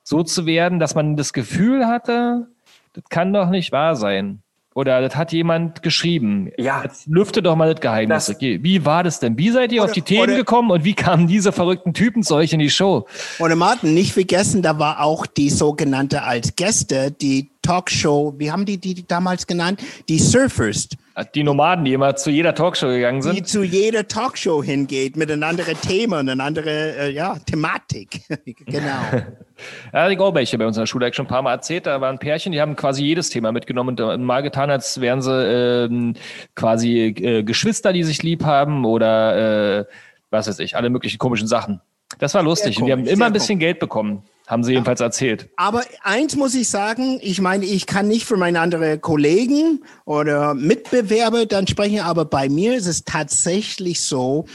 [0.03, 2.47] so zu werden, dass man das Gefühl hatte,
[2.93, 4.41] das kann doch nicht wahr sein.
[4.75, 6.51] Oder das hat jemand geschrieben.
[6.57, 6.83] Ja.
[6.83, 8.25] Jetzt lüfte doch mal das Geheimnis.
[8.25, 9.37] Das- okay, wie war das denn?
[9.37, 12.23] Wie seid ihr auf Oder- die Themen oder- gekommen und wie kamen diese verrückten Typen
[12.23, 13.07] zu euch in die Show?
[13.39, 18.65] Und Martin, nicht vergessen, da war auch die sogenannte als Gäste, die Talkshow, wie haben
[18.65, 19.81] die die damals genannt?
[20.07, 20.87] Die Surfers,
[21.33, 23.47] Die Nomaden, die immer zu jeder Talkshow gegangen die sind.
[23.47, 28.21] zu jeder Talkshow hingeht mit einem anderen Thema und einer anderen äh, ja, Thematik.
[28.65, 29.23] genau.
[29.93, 31.85] Ja, die welche bei uns in der Schule, ich schon ein paar Mal erzählt.
[31.85, 35.21] Da waren Pärchen, die haben quasi jedes Thema mitgenommen und äh, mal getan, als wären
[35.21, 36.15] sie ähm,
[36.55, 39.85] quasi äh, Geschwister, die sich lieb haben oder äh,
[40.29, 41.79] was weiß ich, alle möglichen komischen Sachen.
[42.19, 42.77] Das war lustig.
[42.77, 45.49] Und die haben komisch, immer ein bisschen Geld bekommen, haben sie jedenfalls erzählt.
[45.55, 50.53] Aber eins muss ich sagen, ich meine, ich kann nicht für meine anderen Kollegen oder
[50.53, 54.45] Mitbewerber dann sprechen, aber bei mir ist es tatsächlich so,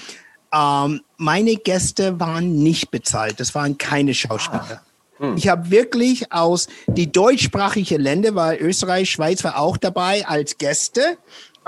[0.53, 3.41] ähm, meine Gäste waren nicht bezahlt.
[3.41, 4.83] Das waren keine Schauspieler.
[5.37, 11.19] Ich habe wirklich aus die deutschsprachige Länder, weil Österreich, Schweiz war auch dabei als Gäste,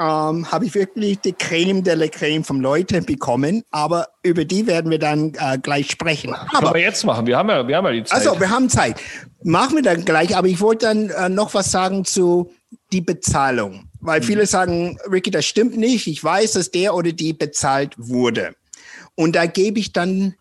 [0.02, 3.62] ähm, habe ich wirklich die Creme de la Creme vom Leute bekommen.
[3.70, 6.32] Aber über die werden wir dann äh, gleich sprechen.
[6.32, 7.26] Können Aber wir jetzt machen.
[7.26, 8.18] Wir haben ja, wir haben ja die Zeit.
[8.18, 9.00] also, wir haben Zeit.
[9.44, 12.50] Machen wir dann gleich, aber ich wollte dann äh, noch was sagen zu
[12.92, 13.88] die Bezahlung.
[14.00, 16.08] Weil viele sagen, Ricky, das stimmt nicht.
[16.08, 18.54] Ich weiß, dass der oder die bezahlt wurde.
[19.14, 20.34] Und da gebe ich dann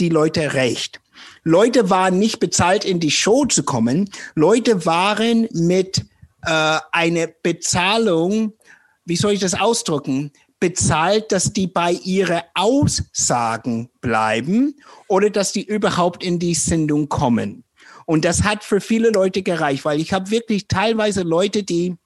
[0.00, 1.00] die Leute recht.
[1.44, 4.08] Leute waren nicht bezahlt, in die Show zu kommen.
[4.34, 6.04] Leute waren mit
[6.44, 8.54] äh, einer Bezahlung,
[9.04, 10.32] wie soll ich das ausdrücken?
[10.60, 14.76] Bezahlt, dass die bei ihre Aussagen bleiben
[15.08, 17.64] oder dass die überhaupt in die Sendung kommen.
[18.06, 21.96] Und das hat für viele Leute gereicht, weil ich habe wirklich teilweise Leute, die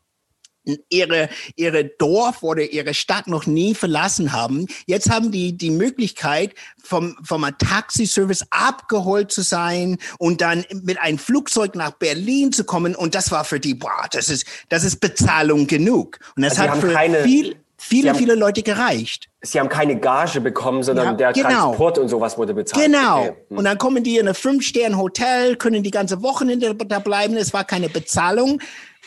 [0.88, 4.66] ihre, ihre Dorf oder ihre Stadt noch nie verlassen haben.
[4.86, 11.18] Jetzt haben die die Möglichkeit, vom, vom Taxiservice abgeholt zu sein und dann mit einem
[11.18, 12.94] Flugzeug nach Berlin zu kommen.
[12.94, 16.18] Und das war für die, boah, das ist, das ist Bezahlung genug.
[16.36, 19.28] Und das Also hat für keine- viel, viele, haben- viele Leute gereicht.
[19.42, 21.66] Sie haben keine Gage bekommen, sondern Ja, der genau.
[21.68, 22.84] Transport und sowas wurde bezahlt.
[22.84, 23.20] Genau.
[23.20, 23.32] Okay.
[23.48, 23.58] Hm.
[23.58, 27.36] Und dann kommen die in ein Fünf-Sterne-Hotel, können die ganze Wochenende da bleiben.
[27.36, 28.60] Es war keine Bezahlung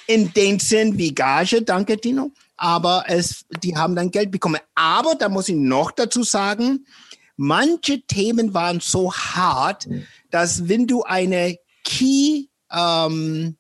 [0.10, 2.32] in dem Sinn wie Gage, danke Tino.
[2.58, 4.60] Aber es, die haben dann Geld bekommen.
[4.74, 6.88] Aber da muss ich noch dazu sagen,
[7.38, 9.88] manche Themen waren so hart,
[10.32, 13.56] dass wenn du eine Key ähm,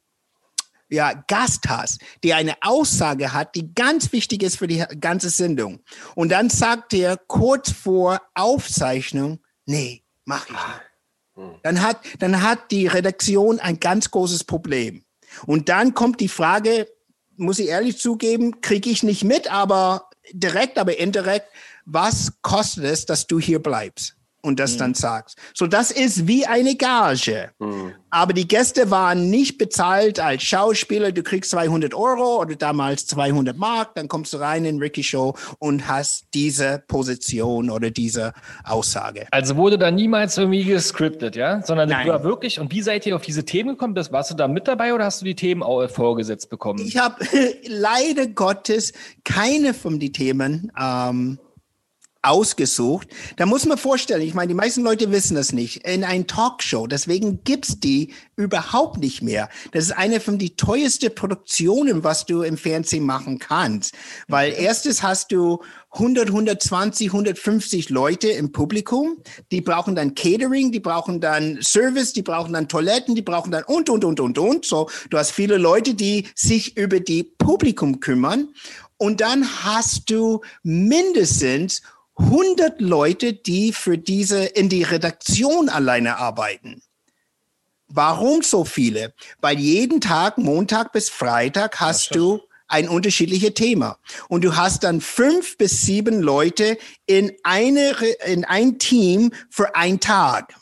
[0.89, 5.81] ja, Gast hast, der eine Aussage hat, die ganz wichtig ist für die ganze Sendung.
[6.15, 11.61] Und dann sagt er kurz vor Aufzeichnung, nee, mach ich nicht.
[11.61, 15.05] Dann hat, dann hat die Redaktion ein ganz großes Problem.
[15.45, 16.87] Und dann kommt die Frage,
[17.37, 21.47] muss ich ehrlich zugeben, kriege ich nicht mit, aber direkt, aber indirekt,
[21.85, 24.15] was kostet es, dass du hier bleibst?
[24.41, 25.37] Und das dann sagst.
[25.53, 27.51] So, das ist wie eine Gage.
[28.09, 31.11] Aber die Gäste waren nicht bezahlt als Schauspieler.
[31.11, 33.95] Du kriegst 200 Euro oder damals 200 Mark.
[33.95, 39.27] Dann kommst du rein in Ricky Show und hast diese Position oder diese Aussage.
[39.31, 41.61] Also wurde da niemals irgendwie gescriptet, ja?
[41.61, 42.07] Sondern Nein.
[42.07, 43.95] du war wirklich, und wie seid ihr auf diese Themen gekommen?
[43.95, 46.79] Das, warst du da mit dabei oder hast du die Themen auch vorgesetzt bekommen?
[46.85, 47.15] Ich habe
[47.67, 51.39] leider Gottes keine von den Themen ähm,
[52.21, 53.07] ausgesucht.
[53.37, 56.85] Da muss man vorstellen, ich meine, die meisten Leute wissen das nicht, in ein Talkshow,
[56.85, 59.49] deswegen gibt's die überhaupt nicht mehr.
[59.71, 63.93] Das ist eine von die teuersten Produktionen, was du im Fernsehen machen kannst.
[64.27, 65.59] Weil erstes hast du
[65.91, 69.17] 100, 120, 150 Leute im Publikum,
[69.51, 73.63] die brauchen dann Catering, die brauchen dann Service, die brauchen dann Toiletten, die brauchen dann
[73.63, 74.65] und, und, und, und, und.
[74.65, 78.49] So, du hast viele Leute, die sich über die Publikum kümmern.
[78.97, 81.81] Und dann hast du mindestens
[82.19, 86.81] 100 Leute, die für diese in die Redaktion alleine arbeiten.
[87.87, 89.13] Warum so viele?
[89.41, 93.97] Weil jeden Tag, Montag bis Freitag, hast du ein unterschiedliches Thema.
[94.27, 96.77] Und du hast dann fünf bis sieben Leute
[97.07, 100.53] in eine, in ein Team für einen Tag.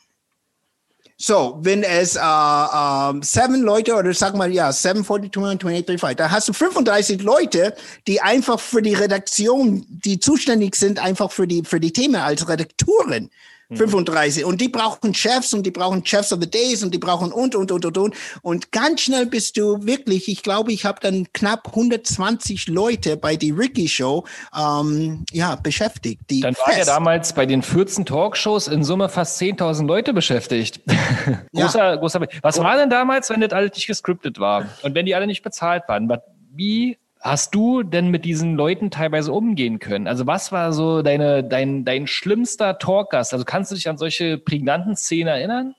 [1.19, 6.15] So, wenn es äh, ähm, seven Leute oder sag mal, ja, 7, 42, 28, 35,
[6.15, 7.75] da hast du 35 Leute,
[8.05, 12.47] die einfach für die Redaktion, die zuständig sind, einfach für die, für die Themen als
[12.47, 13.31] Redaktoren.
[13.73, 14.45] 35.
[14.45, 17.55] Und die brauchen Chefs und die brauchen Chefs of the Days und die brauchen und,
[17.55, 18.15] und, und, und, und.
[18.41, 23.35] Und ganz schnell bist du wirklich, ich glaube, ich habe dann knapp 120 Leute bei
[23.35, 24.25] die Ricky Show
[24.57, 26.21] ähm, ja, beschäftigt.
[26.29, 30.79] Die Dann ja fest- damals bei den 14 Talkshows in Summe fast 10.000 Leute beschäftigt.
[31.53, 32.25] großer, großer.
[32.41, 35.43] Was war denn damals, wenn das alles nicht gescriptet war und wenn die alle nicht
[35.43, 36.07] bezahlt waren?
[36.09, 36.21] Was-
[36.53, 40.07] Wie hast du denn mit diesen Leuten teilweise umgehen können?
[40.07, 43.33] Also was war so deine, dein, dein schlimmster Talkgast?
[43.33, 45.75] Also kannst du dich an solche prägnanten Szenen erinnern?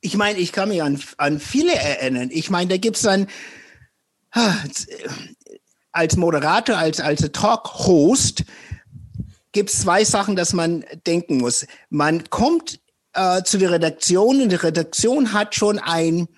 [0.00, 2.28] Ich meine, ich kann mich an, an viele erinnern.
[2.30, 3.26] Ich meine, da gibt's dann
[4.32, 4.54] ah,
[5.92, 8.44] als Moderator, als, als Talk-Host,
[9.52, 11.66] gibt's zwei Sachen, dass man denken muss.
[11.88, 12.80] Man kommt
[13.14, 16.28] äh, zu der Redaktion und die Redaktion hat schon ein,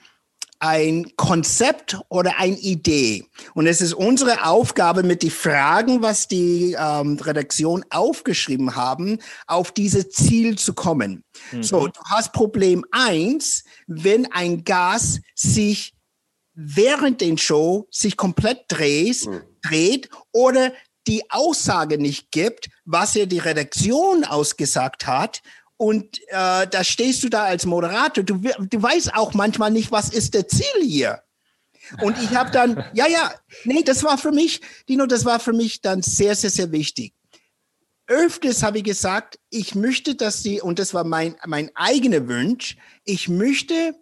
[0.59, 3.27] ein Konzept oder eine Idee.
[3.55, 9.73] Und es ist unsere Aufgabe, mit die Fragen, was die ähm, Redaktion aufgeschrieben haben, auf
[9.73, 11.23] dieses Ziel zu kommen.
[11.61, 15.95] So, du hast Problem eins, wenn ein Gas sich
[16.55, 19.29] während den Show sich komplett dreht,
[19.63, 20.73] dreht oder
[21.07, 25.43] die Aussage nicht gibt, was ja die Redaktion ausgesagt hat.
[25.77, 28.25] Und äh, da stehst du da als Moderator.
[28.25, 31.23] Du, du weißt auch manchmal nicht, was ist der Ziel hier.
[32.01, 33.33] Und ich habe dann, ja, ja,
[33.65, 37.15] nee, das war für mich, Dino, das war für mich dann sehr, sehr, sehr wichtig.
[38.09, 42.77] Öfters habe ich gesagt, ich möchte, dass sie, und das war mein, mein eigener Wunsch,
[43.05, 43.95] ich möchte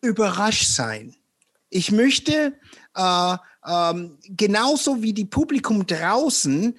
[0.00, 1.14] überrascht sein.
[1.70, 2.58] Ich möchte
[2.94, 6.78] äh, ähm, genauso wie die Publikum draußen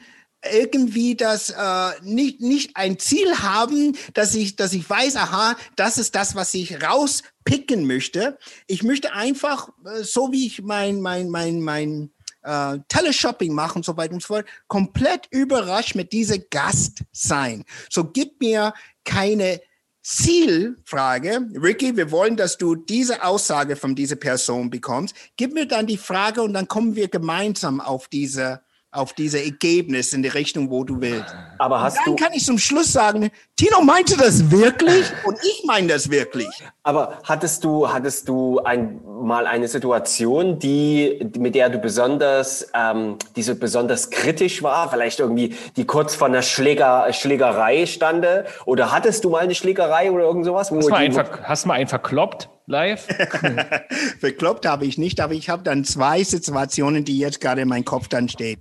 [0.52, 5.98] irgendwie das äh, nicht nicht ein Ziel haben, dass ich dass ich weiß, aha, das
[5.98, 8.38] ist das, was ich rauspicken möchte.
[8.68, 12.12] Ich möchte einfach äh, so wie ich mein mein mein mein
[12.44, 17.66] äh, Teleshopping mache und so weiter und so fort, komplett überrascht mit dieser Gast sein.
[17.90, 18.74] So gib mir
[19.04, 19.62] keine
[20.02, 21.50] Zielfrage.
[21.62, 25.14] Ricky, wir wollen, dass du diese Aussage von dieser Person bekommst.
[25.36, 30.14] Gib mir dann die Frage und dann kommen wir gemeinsam auf diese, auf diese Ergebnis
[30.14, 31.36] in die Richtung, wo du willst.
[31.60, 35.66] Aber hast Dann du, kann ich zum Schluss sagen, Tino meinte das wirklich und ich
[35.66, 36.48] meine das wirklich.
[36.82, 43.18] aber hattest du, hattest du ein, mal eine Situation, die, mit der du besonders, ähm,
[43.36, 44.90] die so besonders kritisch war?
[44.90, 48.46] Vielleicht irgendwie, die kurz vor einer Schläger, Schlägerei stande?
[48.64, 50.72] Oder hattest du mal eine Schlägerei oder irgend sowas?
[50.72, 53.08] Hast du mal einen, hast du mal einen verkloppt live?
[54.22, 57.84] Verkloppt habe ich nicht, aber ich habe dann zwei Situationen, die jetzt gerade in meinem
[57.84, 58.60] Kopf dann steht.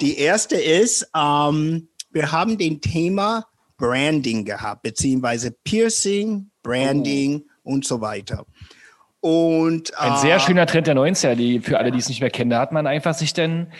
[0.00, 3.44] Die erste ist, ähm, wir haben den Thema
[3.82, 8.46] Branding gehabt, beziehungsweise Piercing, Branding und so weiter.
[9.18, 12.30] Und Ein äh, sehr schöner Trend der 90er, die, für alle, die es nicht mehr
[12.30, 12.50] kennen.
[12.50, 13.72] Da hat man einfach sich dann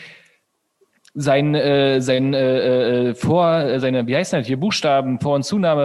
[1.15, 5.43] sein, äh, sein äh, äh, Vor, äh, seine, wie heißt das hier, Buchstaben, Vor- und
[5.43, 5.81] Zunahme,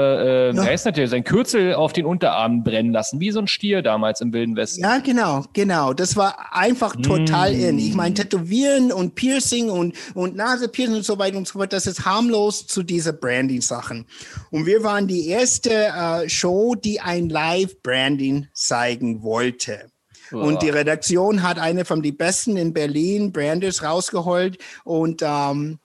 [0.53, 0.63] äh, Ja.
[0.63, 3.83] wie heißt das hier, sein Kürzel auf den Unterarm brennen lassen, wie so ein Stier
[3.83, 4.83] damals im Wilden Westen.
[4.83, 5.93] Ja, genau, genau.
[5.93, 7.61] Das war einfach total Mm.
[7.65, 7.79] in.
[7.79, 11.87] Ich meine, Tätowieren und Piercing und, und Nasepiercing und so weiter und so fort, das
[11.87, 14.07] ist harmlos zu dieser Branding-Sachen.
[14.51, 19.91] Und wir waren die erste äh, Show, die ein Live-Branding zeigen wollte.
[20.31, 24.59] Und die Redaktion hat eine von die besten in Berlin, Branders, rausgeholt.
[24.85, 25.79] Und ähm,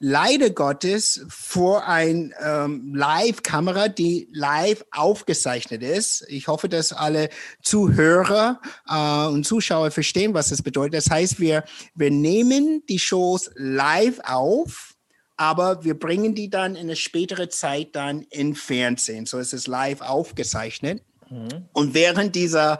[0.00, 6.24] leider Gottes vor ein ähm, Live-Kamera, die live aufgezeichnet ist.
[6.28, 7.28] Ich hoffe, dass alle
[7.62, 10.94] Zuhörer äh, und Zuschauer verstehen, was das bedeutet.
[10.94, 14.94] Das heißt, wir, wir nehmen die Shows live auf,
[15.36, 19.26] aber wir bringen die dann in eine spätere Zeit dann in Fernsehen.
[19.26, 21.02] So ist es live aufgezeichnet.
[21.30, 21.68] Mhm.
[21.72, 22.78] Und während dieser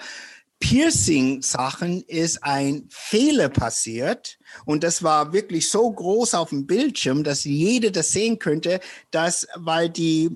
[0.61, 7.45] Piercing-Sachen ist ein Fehler passiert und das war wirklich so groß auf dem Bildschirm, dass
[7.45, 10.31] jeder das sehen könnte, dass, weil die,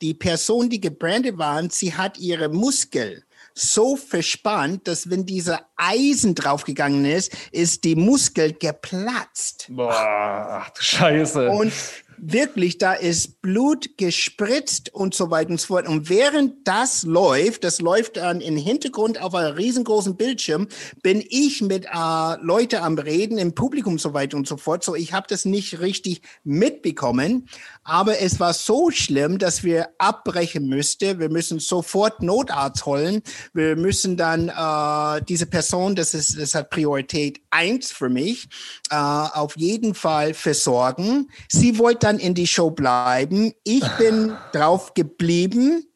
[0.00, 6.34] die Person, die gebrandet waren, sie hat ihre Muskel so verspannt, dass wenn dieser Eisen
[6.34, 9.66] draufgegangen ist, ist die Muskel geplatzt.
[9.68, 11.50] Boah, ach du Scheiße.
[11.50, 11.72] Und
[12.22, 15.88] wirklich, da ist Blut gespritzt und so weiter und so fort.
[15.88, 20.68] Und während das läuft, das läuft dann im Hintergrund auf einem riesengroßen Bildschirm,
[21.02, 24.84] bin ich mit äh, Leute am Reden im Publikum so weiter und so fort.
[24.84, 27.48] So, ich habe das nicht richtig mitbekommen,
[27.82, 31.18] aber es war so schlimm, dass wir abbrechen müssten.
[31.18, 33.22] Wir müssen sofort Notarzt holen.
[33.52, 38.48] Wir müssen dann äh, diese Person, das ist, das hat Priorität eins für mich,
[38.90, 41.28] äh, auf jeden Fall versorgen.
[41.48, 43.52] Sie wollte dann in die Show bleiben.
[43.64, 45.86] Ich bin drauf geblieben,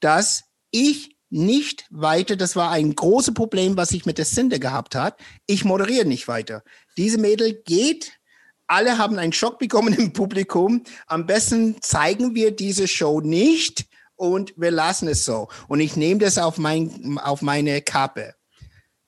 [0.00, 4.96] dass ich nicht weiter, das war ein großes Problem, was ich mit der Sinde gehabt
[4.96, 5.18] hat.
[5.46, 6.64] Ich moderiere nicht weiter.
[6.96, 8.19] Diese Mädel geht,
[8.70, 10.84] alle haben einen Schock bekommen im Publikum.
[11.06, 15.48] Am besten zeigen wir diese Show nicht und wir lassen es so.
[15.66, 18.34] Und ich nehme das auf, mein, auf meine Kappe.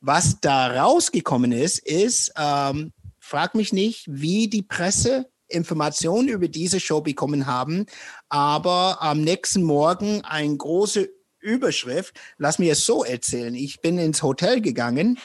[0.00, 6.80] Was da rausgekommen ist, ist, ähm, frag mich nicht, wie die Presse Informationen über diese
[6.80, 7.86] Show bekommen haben,
[8.30, 12.18] aber am nächsten Morgen eine große Überschrift.
[12.38, 13.54] Lass mir es so erzählen.
[13.54, 15.18] Ich bin ins Hotel gegangen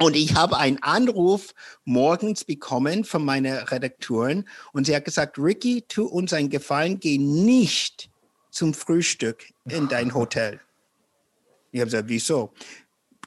[0.00, 5.82] und ich habe einen Anruf morgens bekommen von meiner Redakteurin und sie hat gesagt, Ricky,
[5.82, 8.10] tu uns einen Gefallen, geh nicht
[8.50, 10.60] zum Frühstück in dein Hotel.
[11.70, 12.52] Ich habe gesagt, wieso?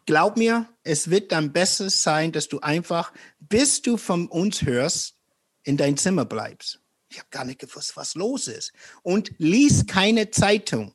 [0.06, 5.16] Glaub mir, es wird dann besser sein, dass du einfach, bis du von uns hörst,
[5.64, 6.82] in dein Zimmer bleibst.
[7.08, 8.74] Ich habe gar nicht gewusst, was los ist.
[9.04, 10.94] Und lies keine Zeitung.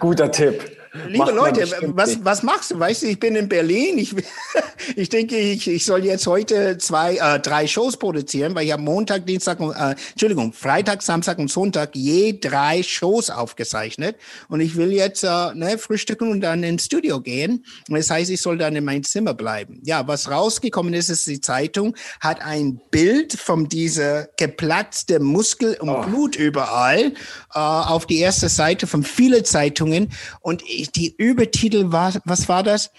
[0.00, 0.79] Guter Tipp.
[0.92, 2.78] Liebe Leute, was, was machst du?
[2.78, 3.96] Weißt du, ich bin in Berlin.
[3.98, 4.14] Ich,
[4.96, 8.82] ich denke, ich, ich soll jetzt heute zwei, äh, drei Shows produzieren, weil ich habe
[8.82, 14.16] Montag, Dienstag, und, äh, Entschuldigung, Freitag, Samstag und Sonntag je drei Shows aufgezeichnet.
[14.48, 17.64] Und ich will jetzt äh, ne, frühstücken und dann ins Studio gehen.
[17.88, 19.80] Und das heißt, ich soll dann in mein Zimmer bleiben.
[19.84, 25.88] Ja, was rausgekommen ist, ist, die Zeitung hat ein Bild von dieser geplatzte Muskel und
[25.88, 26.02] oh.
[26.02, 27.12] Blut überall
[27.54, 30.10] äh, auf die erste Seite von vielen Zeitungen.
[30.40, 32.90] Und ich die Übertitel war, was war das?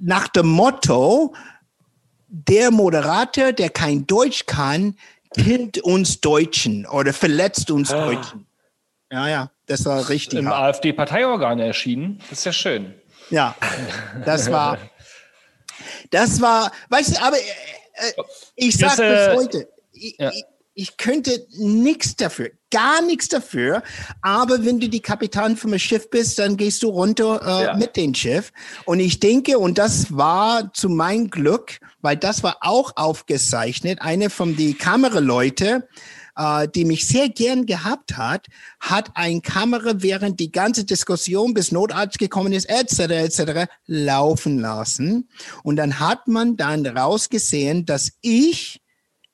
[0.00, 1.34] Nach dem Motto,
[2.28, 4.96] der Moderator, der kein Deutsch kann,
[5.34, 8.06] killt uns Deutschen oder verletzt uns ah.
[8.06, 8.46] Deutschen.
[9.10, 10.38] Ja, ja, das war richtig.
[10.38, 12.20] Im AfD-Parteiorgan erschienen.
[12.28, 12.94] Das ist ja schön.
[13.30, 13.54] Ja,
[14.24, 14.78] das war,
[16.10, 17.40] das war, weißt du, aber äh,
[17.94, 18.22] äh
[18.56, 20.30] ich sage bis äh, heute, ich, ja.
[20.30, 20.44] ich,
[20.78, 23.82] ich könnte nichts dafür, gar nichts dafür.
[24.22, 27.76] Aber wenn du die Kapitän vom Schiff bist, dann gehst du runter äh, ja.
[27.76, 28.52] mit dem Schiff.
[28.84, 34.30] Und ich denke, und das war zu meinem Glück, weil das war auch aufgezeichnet, eine
[34.30, 35.88] von die Kameraleute,
[36.36, 38.46] äh, die mich sehr gern gehabt hat,
[38.78, 45.28] hat ein Kamera während die ganze Diskussion bis Notarzt gekommen ist, etc., etc., laufen lassen.
[45.64, 48.80] Und dann hat man dann rausgesehen, dass ich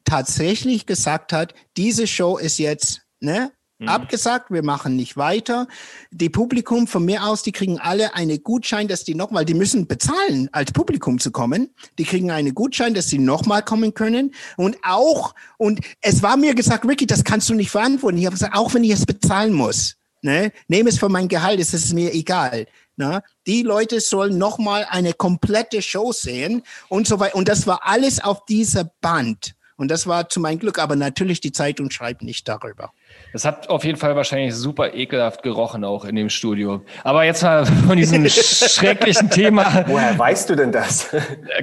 [0.04, 3.88] tatsächlich gesagt hat, diese Show ist jetzt ne, mhm.
[3.88, 5.66] abgesagt, wir machen nicht weiter.
[6.10, 9.86] Die Publikum von mir aus, die kriegen alle eine Gutschein, dass die nochmal, die müssen
[9.86, 11.70] bezahlen, als Publikum zu kommen.
[11.98, 14.34] Die kriegen eine Gutschein, dass sie nochmal kommen können.
[14.56, 18.18] Und auch, und es war mir gesagt, Ricky, das kannst du nicht verantworten.
[18.18, 21.60] Ich habe gesagt, auch wenn ich es bezahlen muss, ne, nehme es von meinem Gehalt,
[21.60, 22.66] ist es mir egal.
[22.96, 27.34] Na, die Leute sollen nochmal eine komplette Show sehen und so weiter.
[27.34, 29.53] Und das war alles auf dieser Band.
[29.76, 30.78] Und das war zu meinem Glück.
[30.78, 32.92] Aber natürlich, die Zeitung schreibt nicht darüber.
[33.34, 36.82] Es hat auf jeden Fall wahrscheinlich super ekelhaft gerochen auch in dem Studio.
[37.02, 39.84] Aber jetzt mal von diesem schrecklichen Thema.
[39.88, 41.08] Woher weißt du denn das?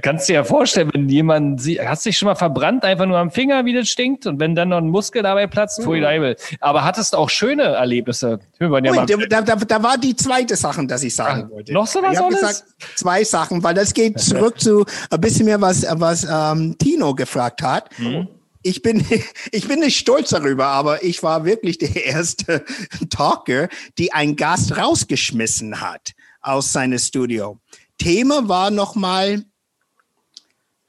[0.01, 3.17] Kannst du dir ja vorstellen, wenn jemand sieht, hast dich schon mal verbrannt, einfach nur
[3.17, 5.84] am Finger, wie das stinkt und wenn dann noch ein Muskel dabei platzt, mhm.
[5.84, 6.36] pfui Leibel.
[6.60, 8.39] Aber hattest auch schöne Erlebnisse?
[8.60, 8.81] Ja Ui,
[9.29, 11.71] da, da, da, war die zweite Sache, dass ich sagen Ach, wollte.
[11.71, 15.45] Noch so was Ich habe gesagt, zwei Sachen, weil das geht zurück zu ein bisschen
[15.45, 17.97] mehr, was, was ähm, Tino gefragt hat.
[17.97, 18.27] Mhm
[18.63, 19.06] ich bin,
[19.52, 22.63] ich bin nicht stolz darüber, aber ich war wirklich der erste
[23.10, 27.60] Talker, die einen Gast rausgeschmissen hat aus seinem Studio.
[27.97, 29.45] Thema war nochmal,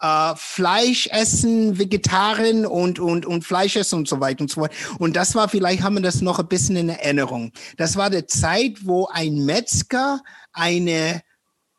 [0.03, 4.73] äh, Fleisch essen, Vegetarier und, und, und Fleisch essen und so weiter und so fort.
[4.99, 7.53] Und das war, vielleicht haben wir das noch ein bisschen in Erinnerung.
[7.77, 10.21] Das war die Zeit, wo ein Metzger
[10.53, 11.23] eine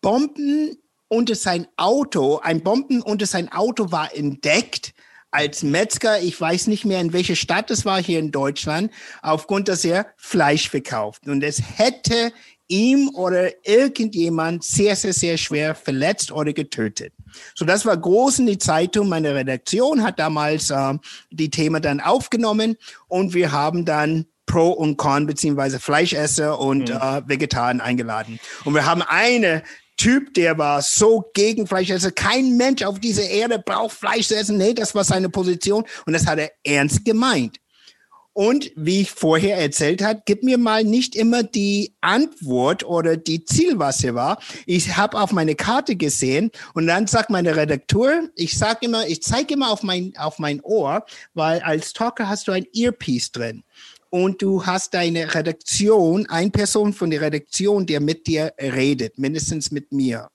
[0.02, 0.78] Bomben
[1.10, 4.94] unter sein Auto, ein Bomben unter sein Auto war entdeckt
[5.34, 9.68] als Metzger, ich weiß nicht mehr, in welche Stadt es war hier in Deutschland, aufgrund,
[9.68, 11.28] dass er Fleisch verkauft.
[11.28, 12.32] Und es hätte
[12.68, 17.14] ihm oder irgendjemand sehr, sehr, sehr schwer verletzt oder getötet.
[17.56, 19.10] So, das war groß in die Zeitung.
[19.10, 20.94] Meine Redaktion hat damals äh,
[21.32, 22.78] die Themen dann aufgenommen
[23.08, 26.96] und wir haben dann Pro und Con beziehungsweise Fleischesser und mhm.
[26.96, 28.40] äh, Vegetarier eingeladen.
[28.66, 29.64] Und wir haben eine
[29.98, 32.12] Typ, der war so gegen Fleischesser.
[32.12, 34.58] Kein Mensch auf dieser Erde braucht Fleisch zu essen.
[34.58, 37.60] Nee, das war seine Position und das hat er ernst gemeint.
[38.34, 43.46] Und wie ich vorher erzählt hat, gib mir mal nicht immer die Antwort oder die
[43.46, 44.42] Ziel, was hier war.
[44.66, 49.22] Ich habe auf meine Karte gesehen und dann sagt meine Redakteur, ich sag immer, ich
[49.22, 53.64] zeige immer auf mein auf mein Ohr, weil als Talker hast du ein Earpiece drin
[54.14, 59.72] und du hast deine Redaktion, ein Person von der Redaktion, der mit dir redet, mindestens
[59.72, 60.30] mit mir.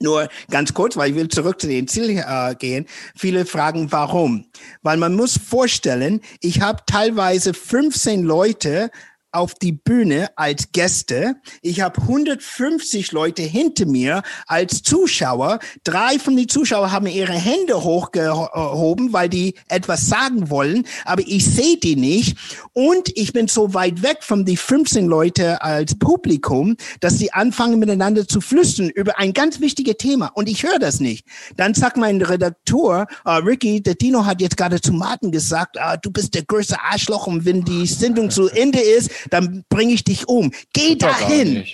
[0.00, 2.86] Nur ganz kurz, weil ich will zurück zu den Ziel äh, gehen.
[3.14, 4.46] Viele fragen, warum?
[4.80, 8.90] Weil man muss vorstellen, ich habe teilweise 15 Leute
[9.34, 11.36] auf die Bühne als Gäste.
[11.60, 15.58] Ich habe 150 Leute hinter mir als Zuschauer.
[15.82, 21.44] Drei von den Zuschauern haben ihre Hände hochgehoben, weil die etwas sagen wollen, aber ich
[21.44, 22.38] sehe die nicht.
[22.72, 27.78] Und ich bin so weit weg von die 15 Leute als Publikum, dass sie anfangen
[27.78, 30.30] miteinander zu flüstern über ein ganz wichtiges Thema.
[30.34, 31.26] Und ich höre das nicht.
[31.56, 35.96] Dann sagt mein Redakteur, uh, Ricky, der Dino hat jetzt gerade zu Martin gesagt, uh,
[36.00, 40.04] du bist der größte Arschloch und wenn die Sendung zu Ende ist, dann bringe ich
[40.04, 40.52] dich um.
[40.72, 41.64] Geh dahin.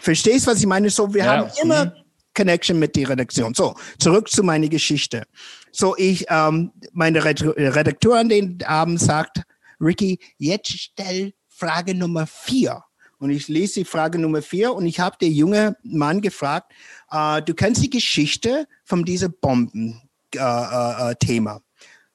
[0.00, 0.90] Verstehst, was ich meine?
[0.90, 1.36] So, wir ja.
[1.38, 1.92] haben immer mhm.
[2.34, 3.54] Connection mit der Redaktion.
[3.54, 5.24] So, zurück zu meiner Geschichte.
[5.72, 9.42] So, ich, ähm, meine Redakteur an den Abend sagt,
[9.80, 12.82] Ricky, jetzt stell Frage Nummer vier.
[13.18, 16.72] Und ich lese die Frage Nummer vier und ich habe den jungen Mann gefragt,
[17.10, 21.10] äh, du kennst die Geschichte von diesem Bomben-Thema.
[21.54, 21.60] Äh, äh,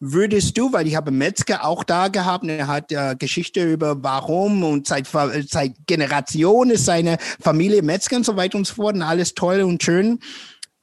[0.02, 4.64] würdest du, weil ich habe Metzger auch da gehabt, er hat äh, Geschichte über warum
[4.64, 5.08] und seit,
[5.48, 9.62] seit Generationen ist seine Familie Metzger und so weiter und so fort und alles toll
[9.62, 10.20] und schön.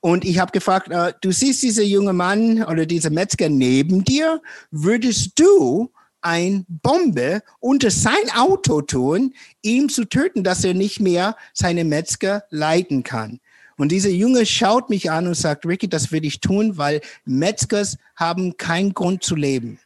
[0.01, 4.41] Und ich habe gefragt, äh, du siehst dieser junge Mann oder dieser Metzger neben dir,
[4.71, 5.91] würdest du
[6.21, 12.45] ein Bombe unter sein Auto tun, ihm zu töten, dass er nicht mehr seine Metzger
[12.51, 13.41] leiten kann?
[13.79, 17.97] Und dieser Junge schaut mich an und sagt, Ricky, das will ich tun, weil Metzgers
[18.17, 19.79] haben keinen Grund zu leben.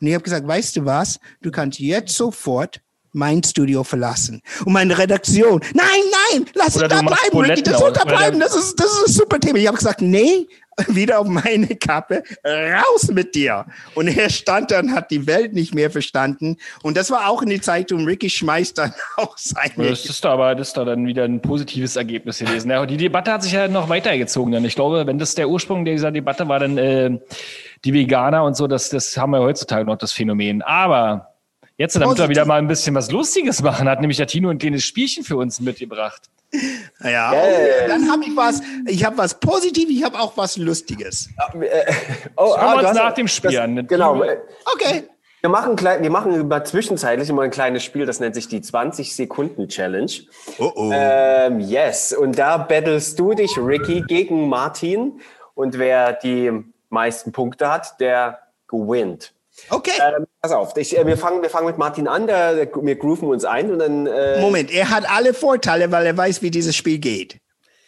[0.00, 1.18] Und ich habe gesagt, weißt du was?
[1.40, 2.80] Du kannst jetzt sofort
[3.18, 4.40] mein Studio verlassen.
[4.64, 5.86] Und meine Redaktion, nein,
[6.32, 9.12] nein, lass es da bleiben, Ricky, das soll da bleiben, das ist, das ist ein
[9.12, 9.58] super Thema.
[9.58, 10.46] Ich habe gesagt, nee,
[10.88, 13.66] wieder auf meine Kappe, raus mit dir.
[13.94, 16.56] Und er stand dann, hat die Welt nicht mehr verstanden.
[16.82, 19.90] Und das war auch in die Zeitung, Ricky schmeißt dann auch seine.
[19.90, 22.70] Das ist doch aber, das ist doch dann wieder ein positives Ergebnis gewesen.
[22.70, 24.52] Ja, die Debatte hat sich ja noch weitergezogen.
[24.52, 24.64] Dann.
[24.64, 27.18] Ich glaube, wenn das der Ursprung dieser Debatte war, dann äh,
[27.84, 30.62] die Veganer und so, das, das haben wir heutzutage noch das Phänomen.
[30.62, 31.27] Aber
[31.78, 34.58] Jetzt, damit wir wieder mal ein bisschen was Lustiges machen, hat nämlich der Tino ein
[34.58, 36.22] kleines Spielchen für uns mitgebracht.
[37.04, 37.86] Ja, yeah.
[37.86, 41.28] dann habe ich was, ich habe was Positives, ich habe auch was Lustiges.
[41.60, 41.92] Äh,
[42.36, 43.86] oh, ah, wir uns nach dem Spiel an.
[43.86, 44.20] Genau.
[44.74, 45.04] Okay.
[45.40, 48.60] Wir machen, klein, wir machen mal zwischenzeitlich immer ein kleines Spiel, das nennt sich die
[48.60, 50.10] 20-Sekunden-Challenge.
[50.58, 50.90] Oh oh.
[50.92, 55.20] Ähm, yes, und da battlest du dich, Ricky, gegen Martin.
[55.54, 56.50] Und wer die
[56.88, 59.32] meisten Punkte hat, der gewinnt.
[59.70, 59.92] Okay.
[60.00, 62.96] Ähm, pass auf, ich, äh, wir, fangen, wir fangen mit Martin an, der, der, wir
[62.96, 64.06] grooven uns ein und dann.
[64.06, 67.38] Äh, Moment, er hat alle Vorteile, weil er weiß, wie dieses Spiel geht.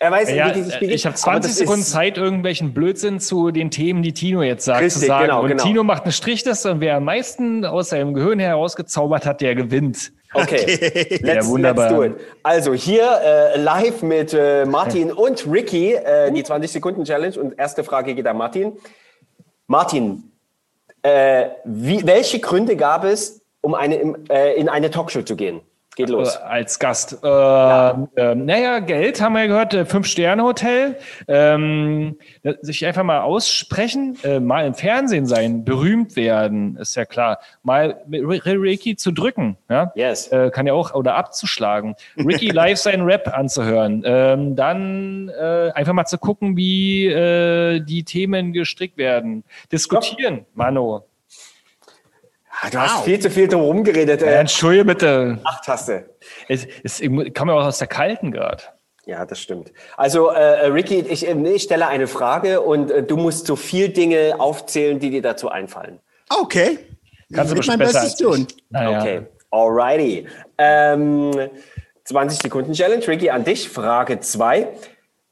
[0.03, 0.97] Er weiß, ja, wie dieses Spiel geht.
[0.97, 5.03] Ich habe 20 Sekunden Zeit, irgendwelchen Blödsinn zu den Themen, die Tino jetzt sagt, richtig,
[5.03, 5.27] zu sagen.
[5.27, 5.63] Genau, und genau.
[5.63, 10.13] Tino macht einen Strichliste und wer am meisten aus seinem Gehirn herausgezaubert hat, der gewinnt.
[10.33, 11.19] Okay, okay.
[11.23, 11.91] Let's, ja, wunderbar.
[11.91, 12.15] let's do it.
[12.43, 17.39] Also hier äh, live mit äh, Martin und Ricky, äh, die 20 Sekunden Challenge.
[17.39, 18.73] Und erste Frage geht an Martin.
[19.67, 20.30] Martin,
[21.03, 25.61] äh, wie, welche Gründe gab es, um eine, äh, in eine Talkshow zu gehen?
[25.97, 26.37] Geht los.
[26.37, 27.19] Äh, als Gast.
[27.23, 28.09] Äh, ja.
[28.15, 30.97] äh, naja, Geld haben wir ja gehört, äh, Fünf-Sterne-Hotel.
[31.27, 32.17] Ähm,
[32.63, 37.41] sich einfach mal aussprechen, äh, mal im Fernsehen sein, berühmt werden, ist ja klar.
[37.63, 39.93] Mal Ricky zu drücken, ja?
[39.97, 40.29] Yes.
[40.29, 41.97] Äh, kann ja auch, oder abzuschlagen.
[42.17, 44.03] Ricky live seinen Rap anzuhören.
[44.05, 47.09] Ähm, dann einfach mal zu gucken, wie
[47.85, 49.45] die Themen gestrickt werden.
[49.71, 51.05] Diskutieren, Mano.
[52.63, 54.21] Ah, du hast viel zu viel drum geredet.
[54.21, 55.39] Ja, Entschuldige bitte.
[55.45, 56.11] Ach, Taste.
[56.49, 57.01] Es, es
[57.33, 58.63] kam ja auch aus der kalten gerade.
[59.07, 59.73] Ja, das stimmt.
[59.97, 63.89] Also, äh, Ricky, ich, äh, ich stelle eine Frage und äh, du musst so viel
[63.89, 65.99] Dinge aufzählen, die dir dazu einfallen.
[66.29, 66.79] Okay.
[67.33, 68.47] Kannst du ich mein besser Bestes als ich.
[68.47, 68.47] tun.
[68.69, 69.01] Naja.
[69.01, 70.27] Okay, alrighty.
[70.59, 71.51] Ähm,
[72.05, 73.07] 20 Sekunden Challenge.
[73.09, 73.69] Ricky, an dich.
[73.69, 74.69] Frage 2.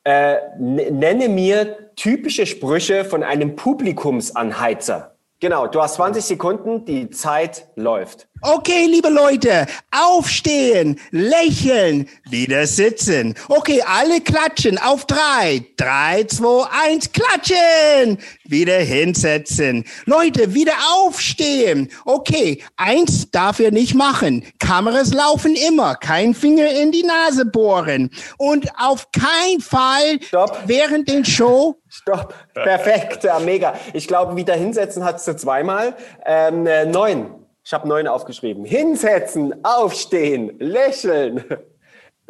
[0.05, 5.18] Äh, nenne mir typische Sprüche von einem Publikumsanheizer.
[5.41, 8.28] Genau, du hast 20 Sekunden, die Zeit läuft.
[8.41, 13.35] Okay, liebe Leute, aufstehen, lächeln, wieder sitzen.
[13.49, 15.65] Okay, alle klatschen auf drei.
[15.77, 18.19] Drei, zwei, eins, klatschen.
[18.45, 19.85] Wieder hinsetzen.
[20.07, 21.91] Leute, wieder aufstehen.
[22.05, 24.45] Okay, eins darf ihr nicht machen.
[24.61, 25.97] Kameras laufen immer.
[25.97, 28.11] Kein Finger in die Nase bohren.
[28.37, 30.63] Und auf keinen Fall Stopp.
[30.67, 32.35] während den Show Stopp.
[32.55, 33.75] Perfekt, ja, mega.
[33.95, 35.97] Ich glaube, wieder hinsetzen hast du zweimal.
[36.25, 37.35] Ähm, äh, neun.
[37.69, 38.65] Ich habe neun aufgeschrieben.
[38.65, 41.45] Hinsetzen, aufstehen, lächeln.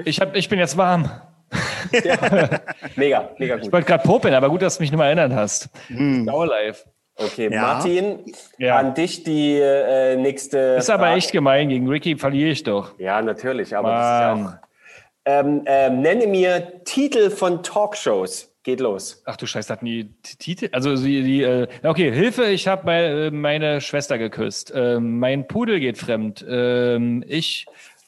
[0.05, 1.09] Ich, hab, ich bin jetzt warm.
[2.97, 3.72] Mega, mega Ich gut.
[3.72, 5.68] wollte gerade popeln, aber gut, dass du mich nochmal erinnert hast.
[5.89, 6.78] Dauerlive.
[7.14, 7.61] Okay, Ja.
[7.62, 8.78] Martin, Ja.
[8.78, 10.59] an dich die äh, nächste.
[10.76, 11.18] Ist aber Frage.
[11.18, 11.68] echt gemein.
[11.68, 12.99] Gegen Ricky verliere ich doch.
[12.99, 13.97] Ja, natürlich, aber Mann.
[13.97, 14.61] das ist ja
[15.41, 15.45] auch.
[15.47, 18.48] Ähm, ähm, nenne mir Titel von Talkshows.
[18.65, 19.23] Geht los.
[19.25, 20.69] Ach du Scheiße, hatten die Titel?
[20.73, 24.73] Also die, die äh, okay, Hilfe, ich habe meine, meine Schwester geküsst.
[24.75, 26.45] Ähm, mein Pudel geht fremd.
[26.49, 27.67] Ähm, ich,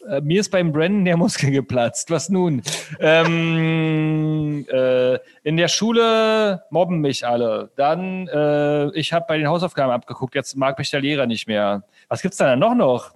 [0.09, 2.11] äh, mir ist beim Brennen der Muskel geplatzt.
[2.11, 2.63] Was nun?
[2.99, 7.71] ähm, äh, in der Schule mobben mich alle.
[7.77, 10.35] Dann, äh, ich habe bei den Hausaufgaben abgeguckt.
[10.35, 11.85] Jetzt mag mich der Lehrer nicht mehr.
[12.09, 13.13] Was gibt's da noch noch?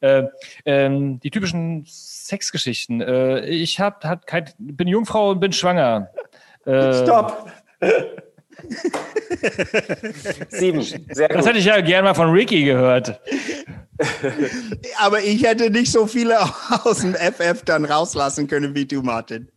[0.00, 0.24] Äh,
[0.64, 3.00] ähm, die typischen Sexgeschichten.
[3.00, 6.10] Äh, ich hab, hat kein, bin Jungfrau und bin schwanger.
[6.66, 7.50] Äh, Stopp!
[10.48, 10.82] Sieben.
[10.82, 11.46] Sehr Das gut.
[11.46, 13.20] hätte ich ja gern mal von Ricky gehört.
[14.98, 16.38] Aber ich hätte nicht so viele
[16.84, 19.48] aus dem FF dann rauslassen können wie du, Martin.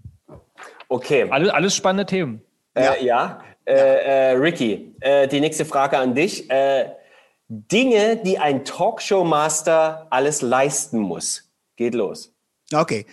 [0.88, 1.28] Okay.
[1.30, 2.42] Alles, alles spannende Themen.
[2.76, 3.42] Äh, ja.
[3.66, 6.50] Äh, äh, Ricky, äh, die nächste Frage an dich.
[6.50, 6.90] Äh,
[7.48, 11.50] Dinge, die ein Talkshow-Master alles leisten muss.
[11.76, 12.34] Geht los.
[12.74, 13.06] Okay.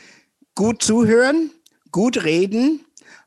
[0.54, 1.50] Gut zuhören,
[1.90, 2.85] gut reden,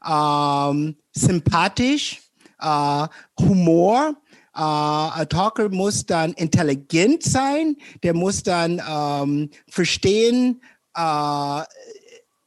[0.10, 2.22] ähm, sympathisch,
[2.60, 3.07] äh,
[3.39, 4.16] Humor.
[4.55, 10.62] Äh, ein Talker muss dann intelligent sein, der muss dann ähm, verstehen,
[10.95, 11.62] äh,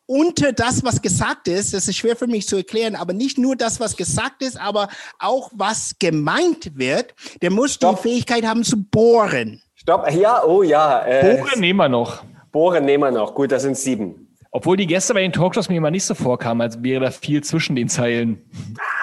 [0.07, 3.57] unter das, was gesagt ist, das ist schwer für mich zu erklären, aber nicht nur
[3.57, 4.89] das, was gesagt ist, aber
[5.19, 8.03] auch was gemeint wird, der muss Stopp.
[8.03, 9.63] die Fähigkeit haben zu bohren.
[9.75, 10.11] Stopp.
[10.11, 11.05] Ja, oh ja.
[11.07, 12.25] Äh, Bohren nehmen wir noch.
[12.51, 13.35] Bohren nehmen wir noch.
[13.35, 14.22] Gut, das sind sieben.
[14.55, 17.43] Obwohl die Gäste bei den Talkshows mir immer nicht so vorkamen, als wäre da viel
[17.43, 18.45] zwischen den Zeilen.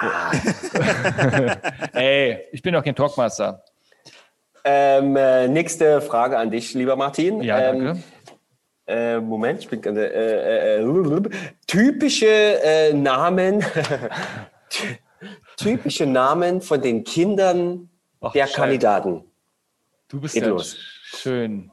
[1.92, 3.62] Ey, ich bin doch kein Talkmaster.
[4.64, 7.42] Ähm, äh, nächste Frage an dich, lieber Martin.
[7.42, 8.02] Ja, ähm, danke.
[8.86, 11.20] Äh, Moment, ich bin äh, äh, äh,
[11.66, 12.26] typische
[12.62, 13.64] äh, Namen,
[15.56, 17.88] typische Namen von den Kindern
[18.20, 18.56] Ach, der Scheiße.
[18.56, 19.24] Kandidaten.
[20.08, 20.76] Du bist Geht ja los.
[21.04, 21.70] schön.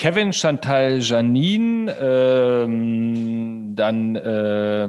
[0.00, 4.88] Kevin, Chantal, Janine, ähm, dann äh,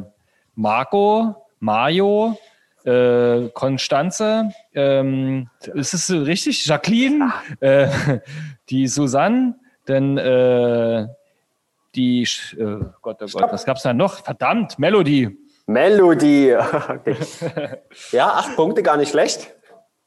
[0.56, 2.38] Marco, Mario,
[2.86, 6.66] äh, Konstanze, ähm, ist es richtig?
[6.66, 7.90] Jacqueline, äh,
[8.70, 9.56] die Susanne,
[9.86, 11.08] dann äh,
[11.94, 14.24] die, äh, Gott, oh Gott, was gab's da noch?
[14.24, 15.38] Verdammt, Melody.
[15.66, 16.56] Melodie.
[16.88, 17.18] Okay.
[18.14, 19.54] ja, acht Punkte, gar nicht schlecht.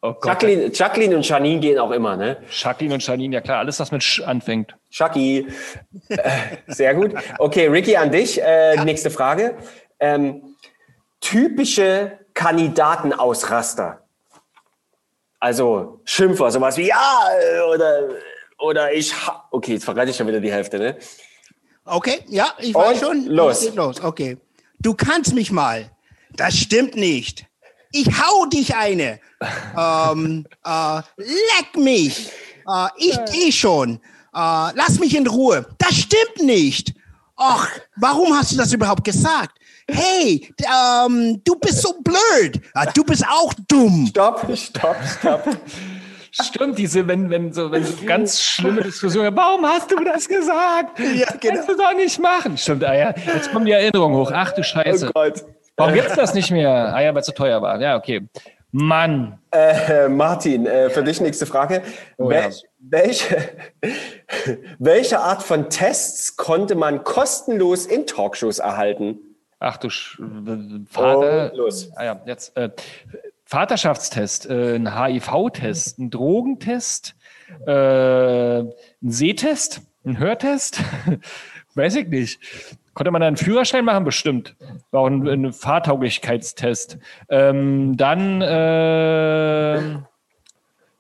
[0.07, 0.15] Oh.
[0.23, 2.37] Jacqueline, Jacqueline und Janine gehen auch immer, ne?
[2.51, 4.77] Jacqueline und Janine, ja klar, alles, was mit Sch anfängt.
[4.91, 5.47] Chucky.
[6.11, 6.19] Äh,
[6.67, 7.15] Sehr gut.
[7.39, 8.39] Okay, Ricky, an dich.
[8.43, 9.57] Äh, Nächste Frage.
[9.99, 10.57] Ähm,
[11.23, 14.03] typische Kandidatenausraster.
[15.41, 18.09] Also Schimpfer, sowas wie ja äh, oder,
[18.59, 19.13] oder ich.
[19.27, 20.97] ha- Okay, jetzt verrate ich schon wieder die Hälfte, ne?
[21.87, 23.27] Okay, ja, ich weiß Und schon.
[23.35, 23.75] los.
[23.75, 24.37] Los, okay.
[24.81, 25.91] Du kannst mich mal.
[26.31, 27.47] Das stimmt nicht.
[27.97, 29.21] Ich hau dich eine.
[29.79, 32.29] ähm, äh, leck mich.
[32.69, 34.01] Äh, ich geh schon.
[34.35, 35.65] Äh, lass mich in Ruhe.
[35.79, 36.93] Das stimmt nicht.
[37.37, 39.61] Och, warum hast du das überhaupt gesagt?
[39.89, 42.61] Hey, ähm, du bist so blöd.
[42.75, 44.09] Ah, du bist auch dumm.
[44.09, 45.57] Stopp, stopp, stopp.
[46.33, 50.99] Stimmt, diese, wenn, wenn so, wenn so ganz schlimme Diskussionen, warum hast du das gesagt?
[50.99, 51.55] Ja, genau.
[51.55, 52.59] Kannst du doch nicht machen.
[52.59, 54.33] Stimmt, ah ja, jetzt kommen die Erinnerungen hoch.
[54.35, 55.11] Ach du Scheiße.
[55.11, 55.45] Oh Gott.
[55.77, 56.95] Warum gibt's das nicht mehr?
[56.95, 57.81] Ah ja, weil es zu teuer war.
[57.81, 58.29] Ja, okay.
[58.71, 59.39] Mann.
[59.53, 61.83] Äh, Martin, äh, für dich nächste Frage.
[62.19, 62.43] Oh, ja.
[62.43, 63.49] Welch, welche,
[64.79, 69.19] welche Art von Tests konnte man kostenlos in Talkshows erhalten?
[69.61, 70.21] Ach du Sch
[70.91, 71.53] Vater.
[71.53, 71.91] Und los.
[71.95, 72.57] Ah ja, jetzt.
[72.57, 72.71] Äh,
[73.45, 77.15] Vaterschaftstest, äh, ein HIV-Test, ein Drogentest,
[77.67, 78.73] äh, ein
[79.03, 80.81] Sehtest, ein Hörtest,
[81.77, 82.41] weiß ich nicht.
[82.95, 84.05] Konnte man da einen Führerschein machen?
[84.05, 84.57] Bestimmt.
[84.91, 86.99] War auch ein, ein Fahrtauglichkeitstest.
[87.29, 89.81] Ähm, dann, äh,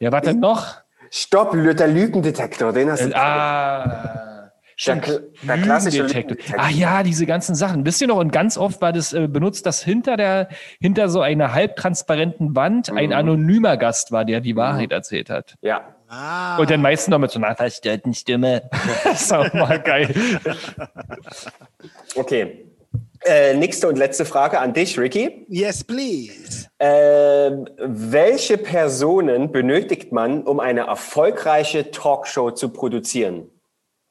[0.00, 0.84] ja, was denn noch?
[1.10, 3.10] Stopp, der Lügendetektor, den hast du.
[3.10, 5.22] Äh, ah, der, stimmt.
[5.42, 6.58] der klassische Lügendetektor.
[6.58, 7.86] Ah ja, diese ganzen Sachen.
[7.86, 10.48] Wisst ihr noch, und ganz oft war das äh, benutzt, dass hinter der,
[10.80, 15.54] hinter so einer halbtransparenten Wand ein anonymer Gast war, der die Wahrheit erzählt hat.
[15.62, 15.93] Ja.
[16.08, 18.68] Ah, Und den meisten noch mit so einer verstörten Stimme.
[19.04, 20.14] das ist auch mal geil.
[22.14, 22.66] Okay.
[23.26, 25.46] Äh, nächste und letzte Frage an dich, Ricky.
[25.48, 26.68] yes, please.
[26.78, 33.50] Ähm, welche Personen benötigt man, um eine erfolgreiche Talkshow zu produzieren?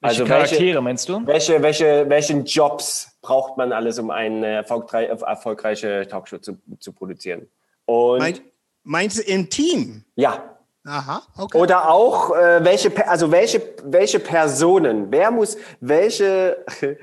[0.01, 1.25] Welche Also Charaktere, welche- meinst du?
[1.27, 7.47] Welche, welche, welchen Jobs braucht man alles, um eine erfolgreich, erfolgreiche Talkshow zu, zu produzieren?
[7.85, 8.39] Und Mein,
[8.83, 10.03] meinst du im Team?
[10.15, 10.49] ja.
[10.85, 11.57] Aha, okay.
[11.57, 16.65] Oder auch äh, welche, also welche, welche Personen, wer muss, welche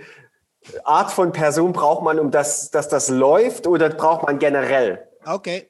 [0.84, 5.06] Art von Person braucht man, um das, dass das läuft oder braucht man generell?
[5.24, 5.68] okay.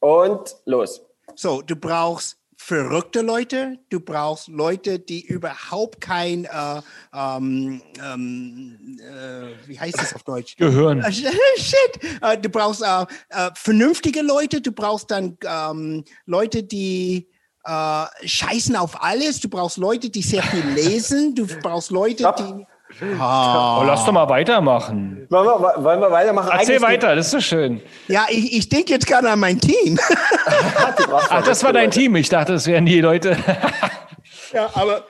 [0.00, 1.02] Und los.
[1.36, 6.80] So, du brauchst verrückte Leute, du brauchst Leute, die überhaupt kein, äh,
[7.14, 10.56] ähm, ähm, äh, wie heißt das auf Deutsch?
[10.56, 11.00] Gehirn.
[11.00, 12.00] Äh, Shit!
[12.20, 17.28] Äh, Du brauchst äh, äh, vernünftige Leute, du brauchst dann ähm, Leute, die
[17.64, 22.36] äh, scheißen auf alles, du brauchst Leute, die sehr viel lesen, du brauchst Leute, Stopp.
[22.36, 22.66] die.
[23.00, 25.26] Oh, lass doch mal weitermachen.
[25.30, 26.50] Wollen wir, wollen wir weitermachen?
[26.52, 27.80] Erzähl Eigentlich- weiter, das ist so schön.
[28.08, 29.98] Ja, ich, ich denke jetzt gerade an mein Team.
[31.30, 32.14] Ach, das war dein Team.
[32.16, 33.36] Ich dachte, das wären die Leute.
[34.52, 35.06] Ja, aber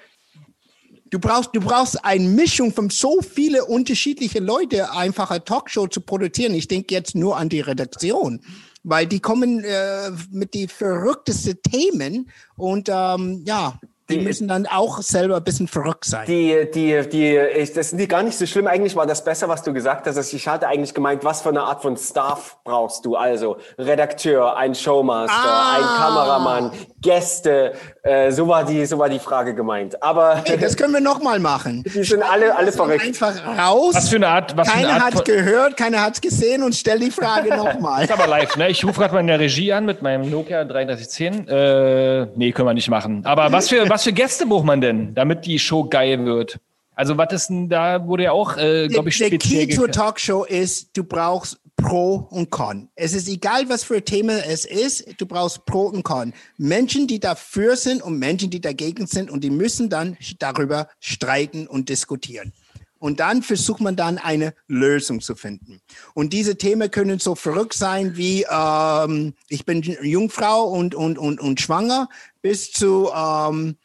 [1.11, 6.01] du brauchst, du brauchst eine Mischung von so viele unterschiedliche Leute, einfach eine Talkshow zu
[6.01, 6.55] produzieren.
[6.55, 8.41] Ich denke jetzt nur an die Redaktion,
[8.83, 13.79] weil die kommen äh, mit die verrücktesten Themen und ähm, ja,
[14.11, 16.27] die, Die- müssen dann auch selber ein bisschen verrückt sein.
[16.27, 18.67] Die, die, die, ich, das sind die gar nicht so schlimm.
[18.67, 20.33] Eigentlich war das besser, was du gesagt hast.
[20.33, 23.17] Ich hatte eigentlich gemeint, was für eine Art von Staff brauchst du?
[23.17, 25.77] Also Redakteur, ein Showmaster, Ah.
[25.77, 27.73] ein Kameramann, Gäste.
[28.03, 30.03] Äh, so war die, so war die Frage gemeint.
[30.03, 31.83] Aber hey, das können wir nochmal machen.
[31.87, 33.03] die sind alle, alle verrückt.
[33.05, 33.95] Einfach raus.
[33.95, 36.75] Was für eine Art, was für eine keiner Art hat gehört, keiner hat gesehen und
[36.75, 38.05] stell die Frage nochmal.
[38.05, 38.69] ist aber live, ne?
[38.71, 41.49] Ich rufe gerade mal in der Regie an mit meinem Nokia 3310.
[41.49, 43.23] Äh, nee, können wir nicht machen.
[43.25, 46.59] Aber was für, was für Gäste braucht man denn, damit die Show geil wird?
[46.95, 49.87] Also, was ist denn da, wurde ja auch, äh, glaube ich, der speziell Key zur
[49.87, 49.95] geklärt.
[49.95, 52.89] Talkshow ist, du brauchst Pro und Con.
[52.95, 56.33] Es ist egal, was für ein Thema es ist, du brauchst Pro und Con.
[56.59, 61.67] Menschen, die dafür sind und Menschen, die dagegen sind und die müssen dann darüber streiten
[61.67, 62.53] und diskutieren.
[62.99, 65.81] Und dann versucht man dann eine Lösung zu finden.
[66.15, 71.41] Und diese Themen können so verrückt sein wie ähm, ich bin Jungfrau und, und, und,
[71.41, 72.09] und schwanger
[72.43, 73.77] bis zu ähm,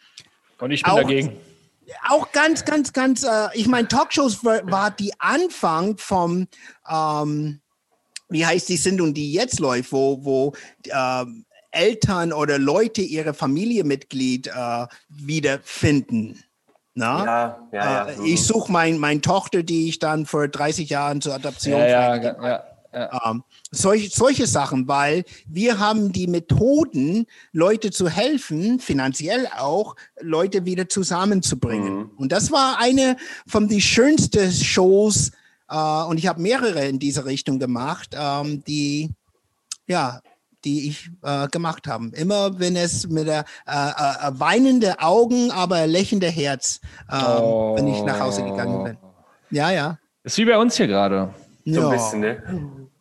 [0.59, 1.37] Und ich bin auch- dagegen.
[2.09, 6.47] auch ganz, ganz, ganz, äh, ich meine, Talkshows war, war die Anfang vom,
[6.89, 7.61] ähm,
[8.29, 10.53] wie heißt die Sendung, die jetzt läuft, wo, wo
[10.91, 16.43] ähm, Eltern oder Leute ihre Familienmitglied äh, wiederfinden.
[16.93, 17.25] Na?
[17.25, 18.05] Ja, ja, ja.
[18.09, 22.15] Äh, ich suche mein, meine Tochter, die ich dann vor 30 Jahren zur Adoption Ja,
[22.15, 22.63] ja, ja,
[22.93, 23.31] ja.
[23.31, 30.65] ähm, solche, solche Sachen, weil wir haben die Methoden, Leute zu helfen, finanziell auch, Leute
[30.65, 32.11] wieder zusammenzubringen.
[32.17, 33.17] Und das war eine
[33.47, 35.31] von die schönsten Shows,
[35.69, 39.09] äh, und ich habe mehrere in diese Richtung gemacht, ähm, die,
[39.87, 40.21] ja,
[40.63, 42.09] die ich äh, gemacht habe.
[42.13, 46.79] Immer wenn es mit der äh, äh, weinende Augen, aber lächelnde Herz,
[47.11, 48.97] ähm, wenn ich nach Hause gegangen bin.
[49.51, 49.97] Ja, ja.
[50.23, 51.33] Ist wie bei uns hier gerade.
[51.67, 51.87] So ja.
[51.87, 52.37] ein bisschen, ne?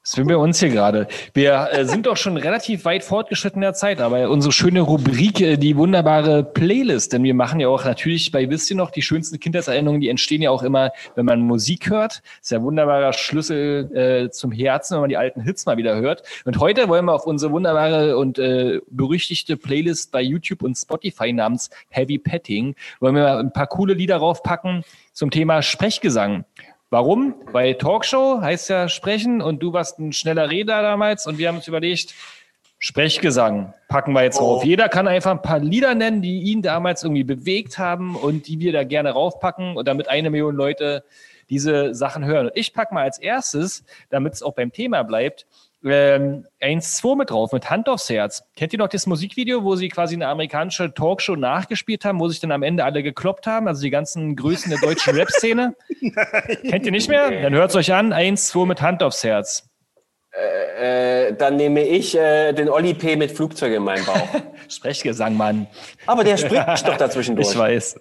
[0.03, 1.09] Das sind wir uns hier gerade.
[1.35, 5.41] Wir äh, sind doch schon relativ weit fortgeschritten in der Zeit, aber unsere schöne Rubrik,
[5.41, 9.03] äh, die wunderbare Playlist, denn wir machen ja auch natürlich bei Wisst ihr noch, die
[9.03, 12.23] schönsten Kindheitserinnerungen, die entstehen ja auch immer, wenn man Musik hört.
[12.23, 15.77] Das ist ja ein wunderbarer Schlüssel äh, zum Herzen, wenn man die alten Hits mal
[15.77, 16.23] wieder hört.
[16.45, 21.33] Und heute wollen wir auf unsere wunderbare und äh, berüchtigte Playlist bei YouTube und Spotify
[21.33, 26.45] namens Heavy Petting, wollen wir mal ein paar coole Lieder raufpacken zum Thema Sprechgesang.
[26.91, 27.35] Warum?
[27.53, 31.57] Weil Talkshow heißt ja sprechen und du warst ein schneller Redner damals und wir haben
[31.57, 32.15] uns überlegt,
[32.79, 34.63] Sprechgesang packen wir jetzt rauf.
[34.63, 38.61] Jeder kann einfach ein paar Lieder nennen, die ihn damals irgendwie bewegt haben und die
[38.61, 41.03] wir da gerne raufpacken und damit eine Million Leute
[41.49, 42.47] diese Sachen hören.
[42.47, 45.47] Und ich packe mal als erstes, damit es auch beim Thema bleibt,
[45.85, 48.45] ähm, 1-2 mit drauf, mit Hand aufs Herz.
[48.57, 52.41] Kennt ihr noch das Musikvideo, wo sie quasi eine amerikanische Talkshow nachgespielt haben, wo sich
[52.41, 55.77] dann am Ende alle gekloppt haben, also die ganzen Größen der deutschen Rap-Szene?
[56.69, 57.31] Kennt ihr nicht mehr?
[57.43, 59.69] Dann hört es euch an, 1-2 mit Hand aufs Herz.
[60.33, 63.17] Äh, dann nehme ich äh, den Olli P.
[63.17, 64.29] mit Flugzeug in meinem Bauch.
[64.69, 65.67] Sprechgesang, Mann.
[66.07, 67.51] Aber der spricht doch dazwischendurch.
[67.51, 67.99] Ich weiß.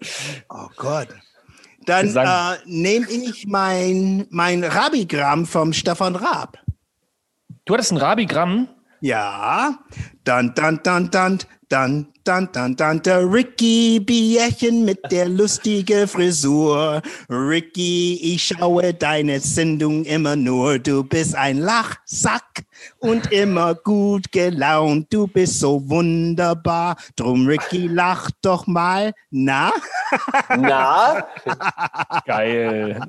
[0.49, 1.07] Oh Gott.
[1.85, 6.57] Dann äh, nehme ich mein, mein Rabigramm vom Stefan Raab.
[7.65, 8.67] Du hattest ein Rabigramm?
[9.01, 9.79] Ja,
[10.23, 17.01] dann, dann, dann, dann, dann, dann, dann, dann, der Ricky Bierchen mit der lustige Frisur.
[17.27, 20.77] Ricky, ich schaue deine Sendung immer nur.
[20.77, 22.65] Du bist ein Lachsack
[22.99, 25.07] und immer gut gelaunt.
[25.11, 26.97] Du bist so wunderbar.
[27.15, 29.11] Drum, Ricky, lach doch mal.
[29.31, 29.71] Na?
[30.55, 31.25] Na,
[32.27, 33.01] Geil.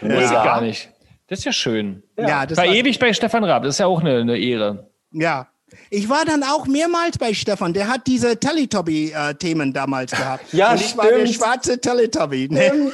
[0.00, 0.93] Wusste ich gar nicht.
[1.34, 2.04] Das ist ja schön.
[2.16, 4.88] Ja, das war, Verewigt bei Stefan Raab, das ist ja auch eine, eine Ehre.
[5.10, 5.48] ja.
[5.90, 7.72] Ich war dann auch mehrmals bei Stefan.
[7.72, 10.44] Der hat diese Teletubby-Themen damals gehabt.
[10.52, 11.34] Ja, und ich war der stimmt.
[11.34, 12.48] schwarze Teletubby.
[12.48, 12.92] Ne?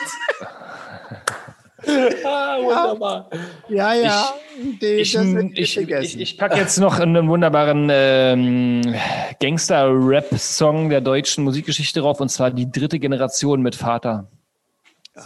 [2.24, 3.28] ah, wunderbar.
[3.68, 4.32] Ja, ja.
[4.80, 8.94] Die, Ich, wird ich, ich, ich packe jetzt noch einen wunderbaren ähm,
[9.40, 14.30] Gangster-Rap-Song der deutschen Musikgeschichte drauf, und zwar die dritte Generation mit Vater.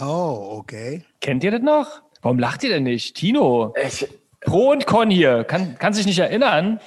[0.01, 1.05] oh, okay.
[1.21, 2.04] Kennt ihr das noch?
[2.25, 3.17] Warum lacht ihr denn nicht?
[3.17, 4.09] Tino, Ich,
[4.41, 6.81] Pro und Con hier, kann, kann sich nicht erinnern.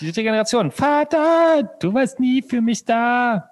[0.00, 0.72] Die dritte Generation.
[0.72, 3.50] Vater, du warst nie für mich da.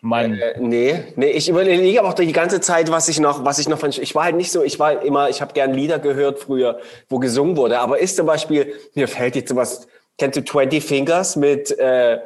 [0.00, 0.34] Mann.
[0.34, 3.68] äh, nee, nee, ich überlege aber auch die ganze Zeit, was ich noch, was ich
[3.68, 6.40] noch von, ich war halt nicht so, ich war immer, ich habe gern Lieder gehört
[6.40, 9.86] früher, wo gesungen wurde, aber ist zum Beispiel, mir fällt jetzt sowas,
[10.18, 12.18] kennst du 20 Fingers mit, äh,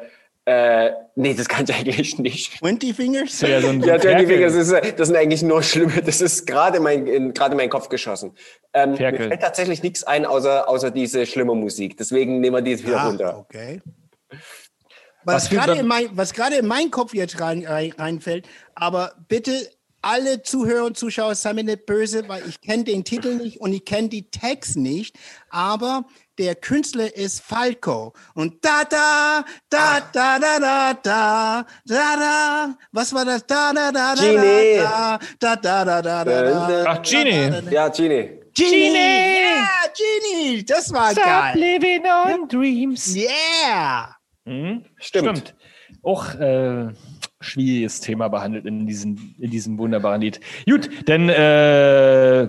[0.45, 2.59] äh, nee, das kann ich eigentlich nicht.
[2.59, 3.41] 20 Fingers?
[3.41, 4.27] Ja, so Ja, 20 Ferkel.
[4.27, 7.57] Fingers, das, ist, das sind eigentlich nur schlimme, das ist gerade mein, in, gerade in
[7.57, 8.33] meinen Kopf geschossen.
[8.73, 12.71] Ähm, mir fällt tatsächlich nichts ein, außer, außer diese schlimme Musik, deswegen nehmen wir die
[12.71, 13.37] jetzt wieder Ah, runter.
[13.39, 13.81] okay.
[15.23, 19.13] Was Was gerade in, mein, was gerade in meinen Kopf jetzt rein, rein, reinfällt, aber
[19.27, 19.51] bitte
[20.03, 23.73] alle Zuhörer und Zuschauer, sei mir nicht böse, weil ich kenne den Titel nicht und
[23.73, 25.15] ich kenne die Text nicht,
[25.49, 26.05] aber
[26.37, 33.13] der Künstler ist Falco und da da da da da da da da da was
[33.13, 34.77] war das da da da da Genie.
[34.77, 37.71] da da da da da da da Ach, Genie.
[37.71, 38.39] Ja, Genie.
[38.53, 43.15] Genie ja Genie das war Stop geil living on dreams.
[43.15, 44.15] yeah
[44.45, 44.85] Mhm.
[44.97, 45.37] Stimmt.
[45.39, 45.55] Stimmt.
[46.03, 46.89] Auch äh,
[47.41, 50.39] schwieriges Thema behandelt in diesem, in diesem wunderbaren Lied.
[50.69, 52.47] Gut, dann äh,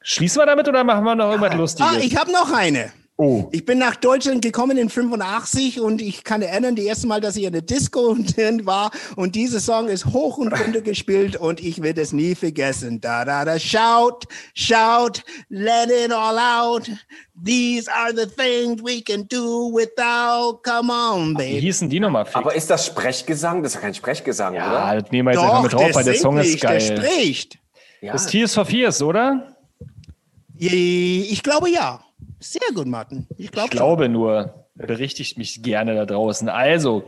[0.00, 1.92] schließen wir damit oder machen wir noch irgendwas Lustiges?
[1.92, 3.48] ah ich habe noch eine oh.
[3.52, 7.36] Ich bin nach Deutschland gekommen in 85 und ich kann erinnern, die erste Mal, dass
[7.36, 8.16] ich in der Disco
[8.64, 13.00] war und dieser Song ist hoch und runter gespielt und ich werde es nie vergessen.
[13.00, 16.90] Da da da shout, shout, let it all out.
[17.44, 20.62] These are the things we can do without.
[20.62, 21.60] Come on, Wie baby.
[21.60, 22.26] hießen die nochmal?
[22.32, 23.62] Aber ist das Sprechgesang?
[23.62, 25.02] Das ist ja kein Sprechgesang, ja, oder?
[25.02, 26.80] das nehmen wir jetzt einfach mit drauf, weil der Song ist nicht, der geil.
[26.80, 27.58] spricht.
[28.00, 28.12] Ja.
[28.12, 29.56] Das Tears for Fears, oder?
[30.56, 32.00] Ich glaube ja.
[32.40, 33.26] Sehr gut, Martin.
[33.36, 34.64] Ich, glaub Ich glaube nur.
[34.74, 36.48] Berichtigt mich gerne da draußen.
[36.48, 37.02] Also,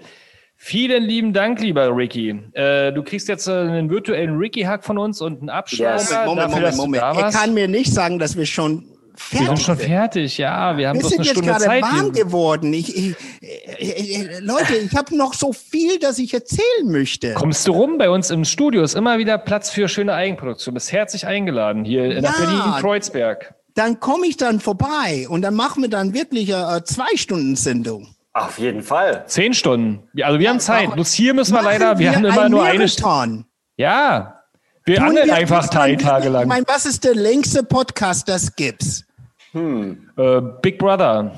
[0.56, 2.30] vielen lieben Dank, lieber Ricky.
[2.52, 6.00] Äh, du kriegst jetzt äh, einen virtuellen Ricky-Hack von uns und einen Abschlag.
[6.00, 6.10] Yes.
[6.26, 7.02] Moment, Moment, dass Moment.
[7.04, 9.86] Er kann mir nicht sagen, dass wir schon fertig Wir sind schon sind.
[9.88, 10.76] fertig, ja.
[10.76, 11.82] Wir haben Wir bloß sind eine jetzt Stunde gerade Zeit.
[11.82, 12.72] warm Wir- geworden.
[12.72, 17.34] Ich, ich, äh, äh, Leute, ich habe noch so viel, das ich erzählen möchte.
[17.34, 17.98] Kommst du rum?
[17.98, 20.74] Bei uns im Studio ist immer wieder Platz für schöne Eigenproduktion.
[20.74, 22.32] Bist herzlich eingeladen hier in Ja.
[22.36, 23.54] Berlin-Kreuzberg.
[23.80, 27.56] Dann komme ich dann vorbei und dann machen wir dann wirklich eine äh, zwei Stunden
[27.56, 28.14] Sendung.
[28.34, 29.24] Auf jeden Fall.
[29.26, 30.06] Zehn Stunden.
[30.12, 30.92] Ja, Also wir haben Zeit.
[30.92, 33.08] Bloß hier müssen wir Machen leider, wir haben immer ein nur eine Stunde.
[33.08, 33.44] Marathon.
[33.76, 34.42] Ja.
[34.84, 36.26] Wir Tun angeln wir einfach drei Tage wirklich?
[36.26, 36.48] Ich lang.
[36.48, 39.06] meine, was ist der längste Podcast, das gibt's?
[39.54, 41.34] Äh, Big Brother.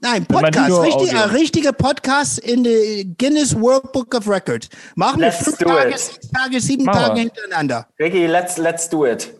[0.00, 0.82] Nein, Podcast.
[0.82, 4.68] Richtig, ein richtiger Podcast in der Guinness World Book of Records.
[4.94, 5.98] Machen wir Let's fünf Tage, it.
[5.98, 7.22] sechs Tage, sieben Machen Tage wir.
[7.22, 7.86] hintereinander.
[7.98, 9.32] Ricky, let's, let's do it.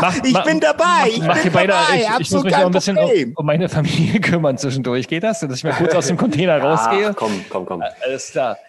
[0.00, 0.84] Mach, Ich ma- bin dabei.
[0.84, 1.96] Mach, Ich mach bin ihr beide, dabei.
[1.96, 5.06] Ich, ich muss mich noch kein ein bisschen um, um meine Familie kümmern zwischendurch.
[5.08, 5.40] Geht das?
[5.40, 7.10] Dass ich mal kurz aus dem Container rausgehe?
[7.10, 7.82] Ach, komm, komm, komm.
[8.04, 8.56] Alles klar.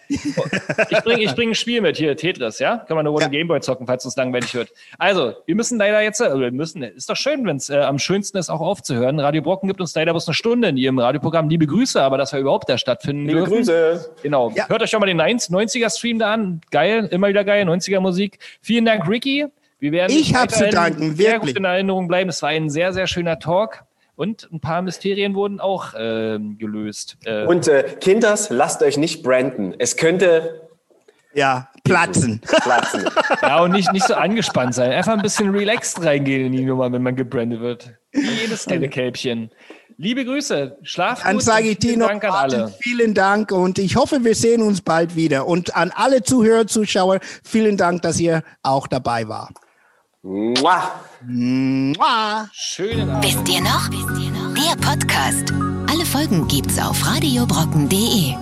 [0.88, 2.76] Ich bringe ich bring ein Spiel mit hier, Tetris, ja?
[2.78, 4.70] Kann man eine Runde Gameboy zocken, falls es langweilig wird.
[4.98, 7.98] Also, wir müssen leider jetzt, äh, wir müssen, ist doch schön, wenn es äh, am
[7.98, 9.18] schönsten ist, auch aufzuhören.
[9.18, 11.48] Radio Brocken gibt uns leider bloß eine Stunde in ihrem Radioprogramm.
[11.48, 13.54] Liebe Grüße, aber dass wir überhaupt da stattfinden Liebe dürfen.
[13.56, 14.10] Grüße.
[14.22, 14.52] Genau.
[14.54, 14.68] Ja.
[14.68, 16.60] Hört euch schon mal den 90er-Stream da an.
[16.70, 18.38] Geil, immer wieder geil, 90er-Musik.
[18.60, 19.46] Vielen Dank, Ricky.
[19.78, 21.52] Wir werden Ich dich hab zu danken, sehr wirklich.
[21.54, 22.30] gut in Erinnerung bleiben.
[22.30, 23.84] Es war ein sehr, sehr schöner Talk.
[24.14, 27.18] Und ein paar Mysterien wurden auch ähm, gelöst.
[27.26, 29.74] Äh, Und äh, Kinders, lasst euch nicht branden.
[29.78, 30.62] Es könnte
[31.34, 32.40] Ja, platzen.
[32.46, 33.04] platzen.
[33.42, 34.90] Ja, und nicht, nicht so angespannt sein.
[34.92, 37.92] Einfach ein bisschen relaxed reingehen in die Nummer, wenn man gebrandet wird.
[38.12, 39.50] Wie jedes kleine Kälbchen.
[39.98, 41.42] Liebe Grüße, schlaf Dann gut.
[41.42, 42.74] sage und ich dir noch, Dank an Martin, alle.
[42.80, 45.46] vielen Dank und ich hoffe, wir sehen uns bald wieder.
[45.46, 49.50] Und an alle Zuhörer, Zuschauer, vielen Dank, dass ihr auch dabei war.
[50.26, 50.82] Mua.
[51.24, 52.48] Mua.
[52.52, 53.24] Schönen Abend.
[53.24, 53.88] Wisst ihr noch?
[54.56, 55.52] Der Podcast.
[55.88, 58.34] Alle Folgen gibt's auf radiobrocken.de.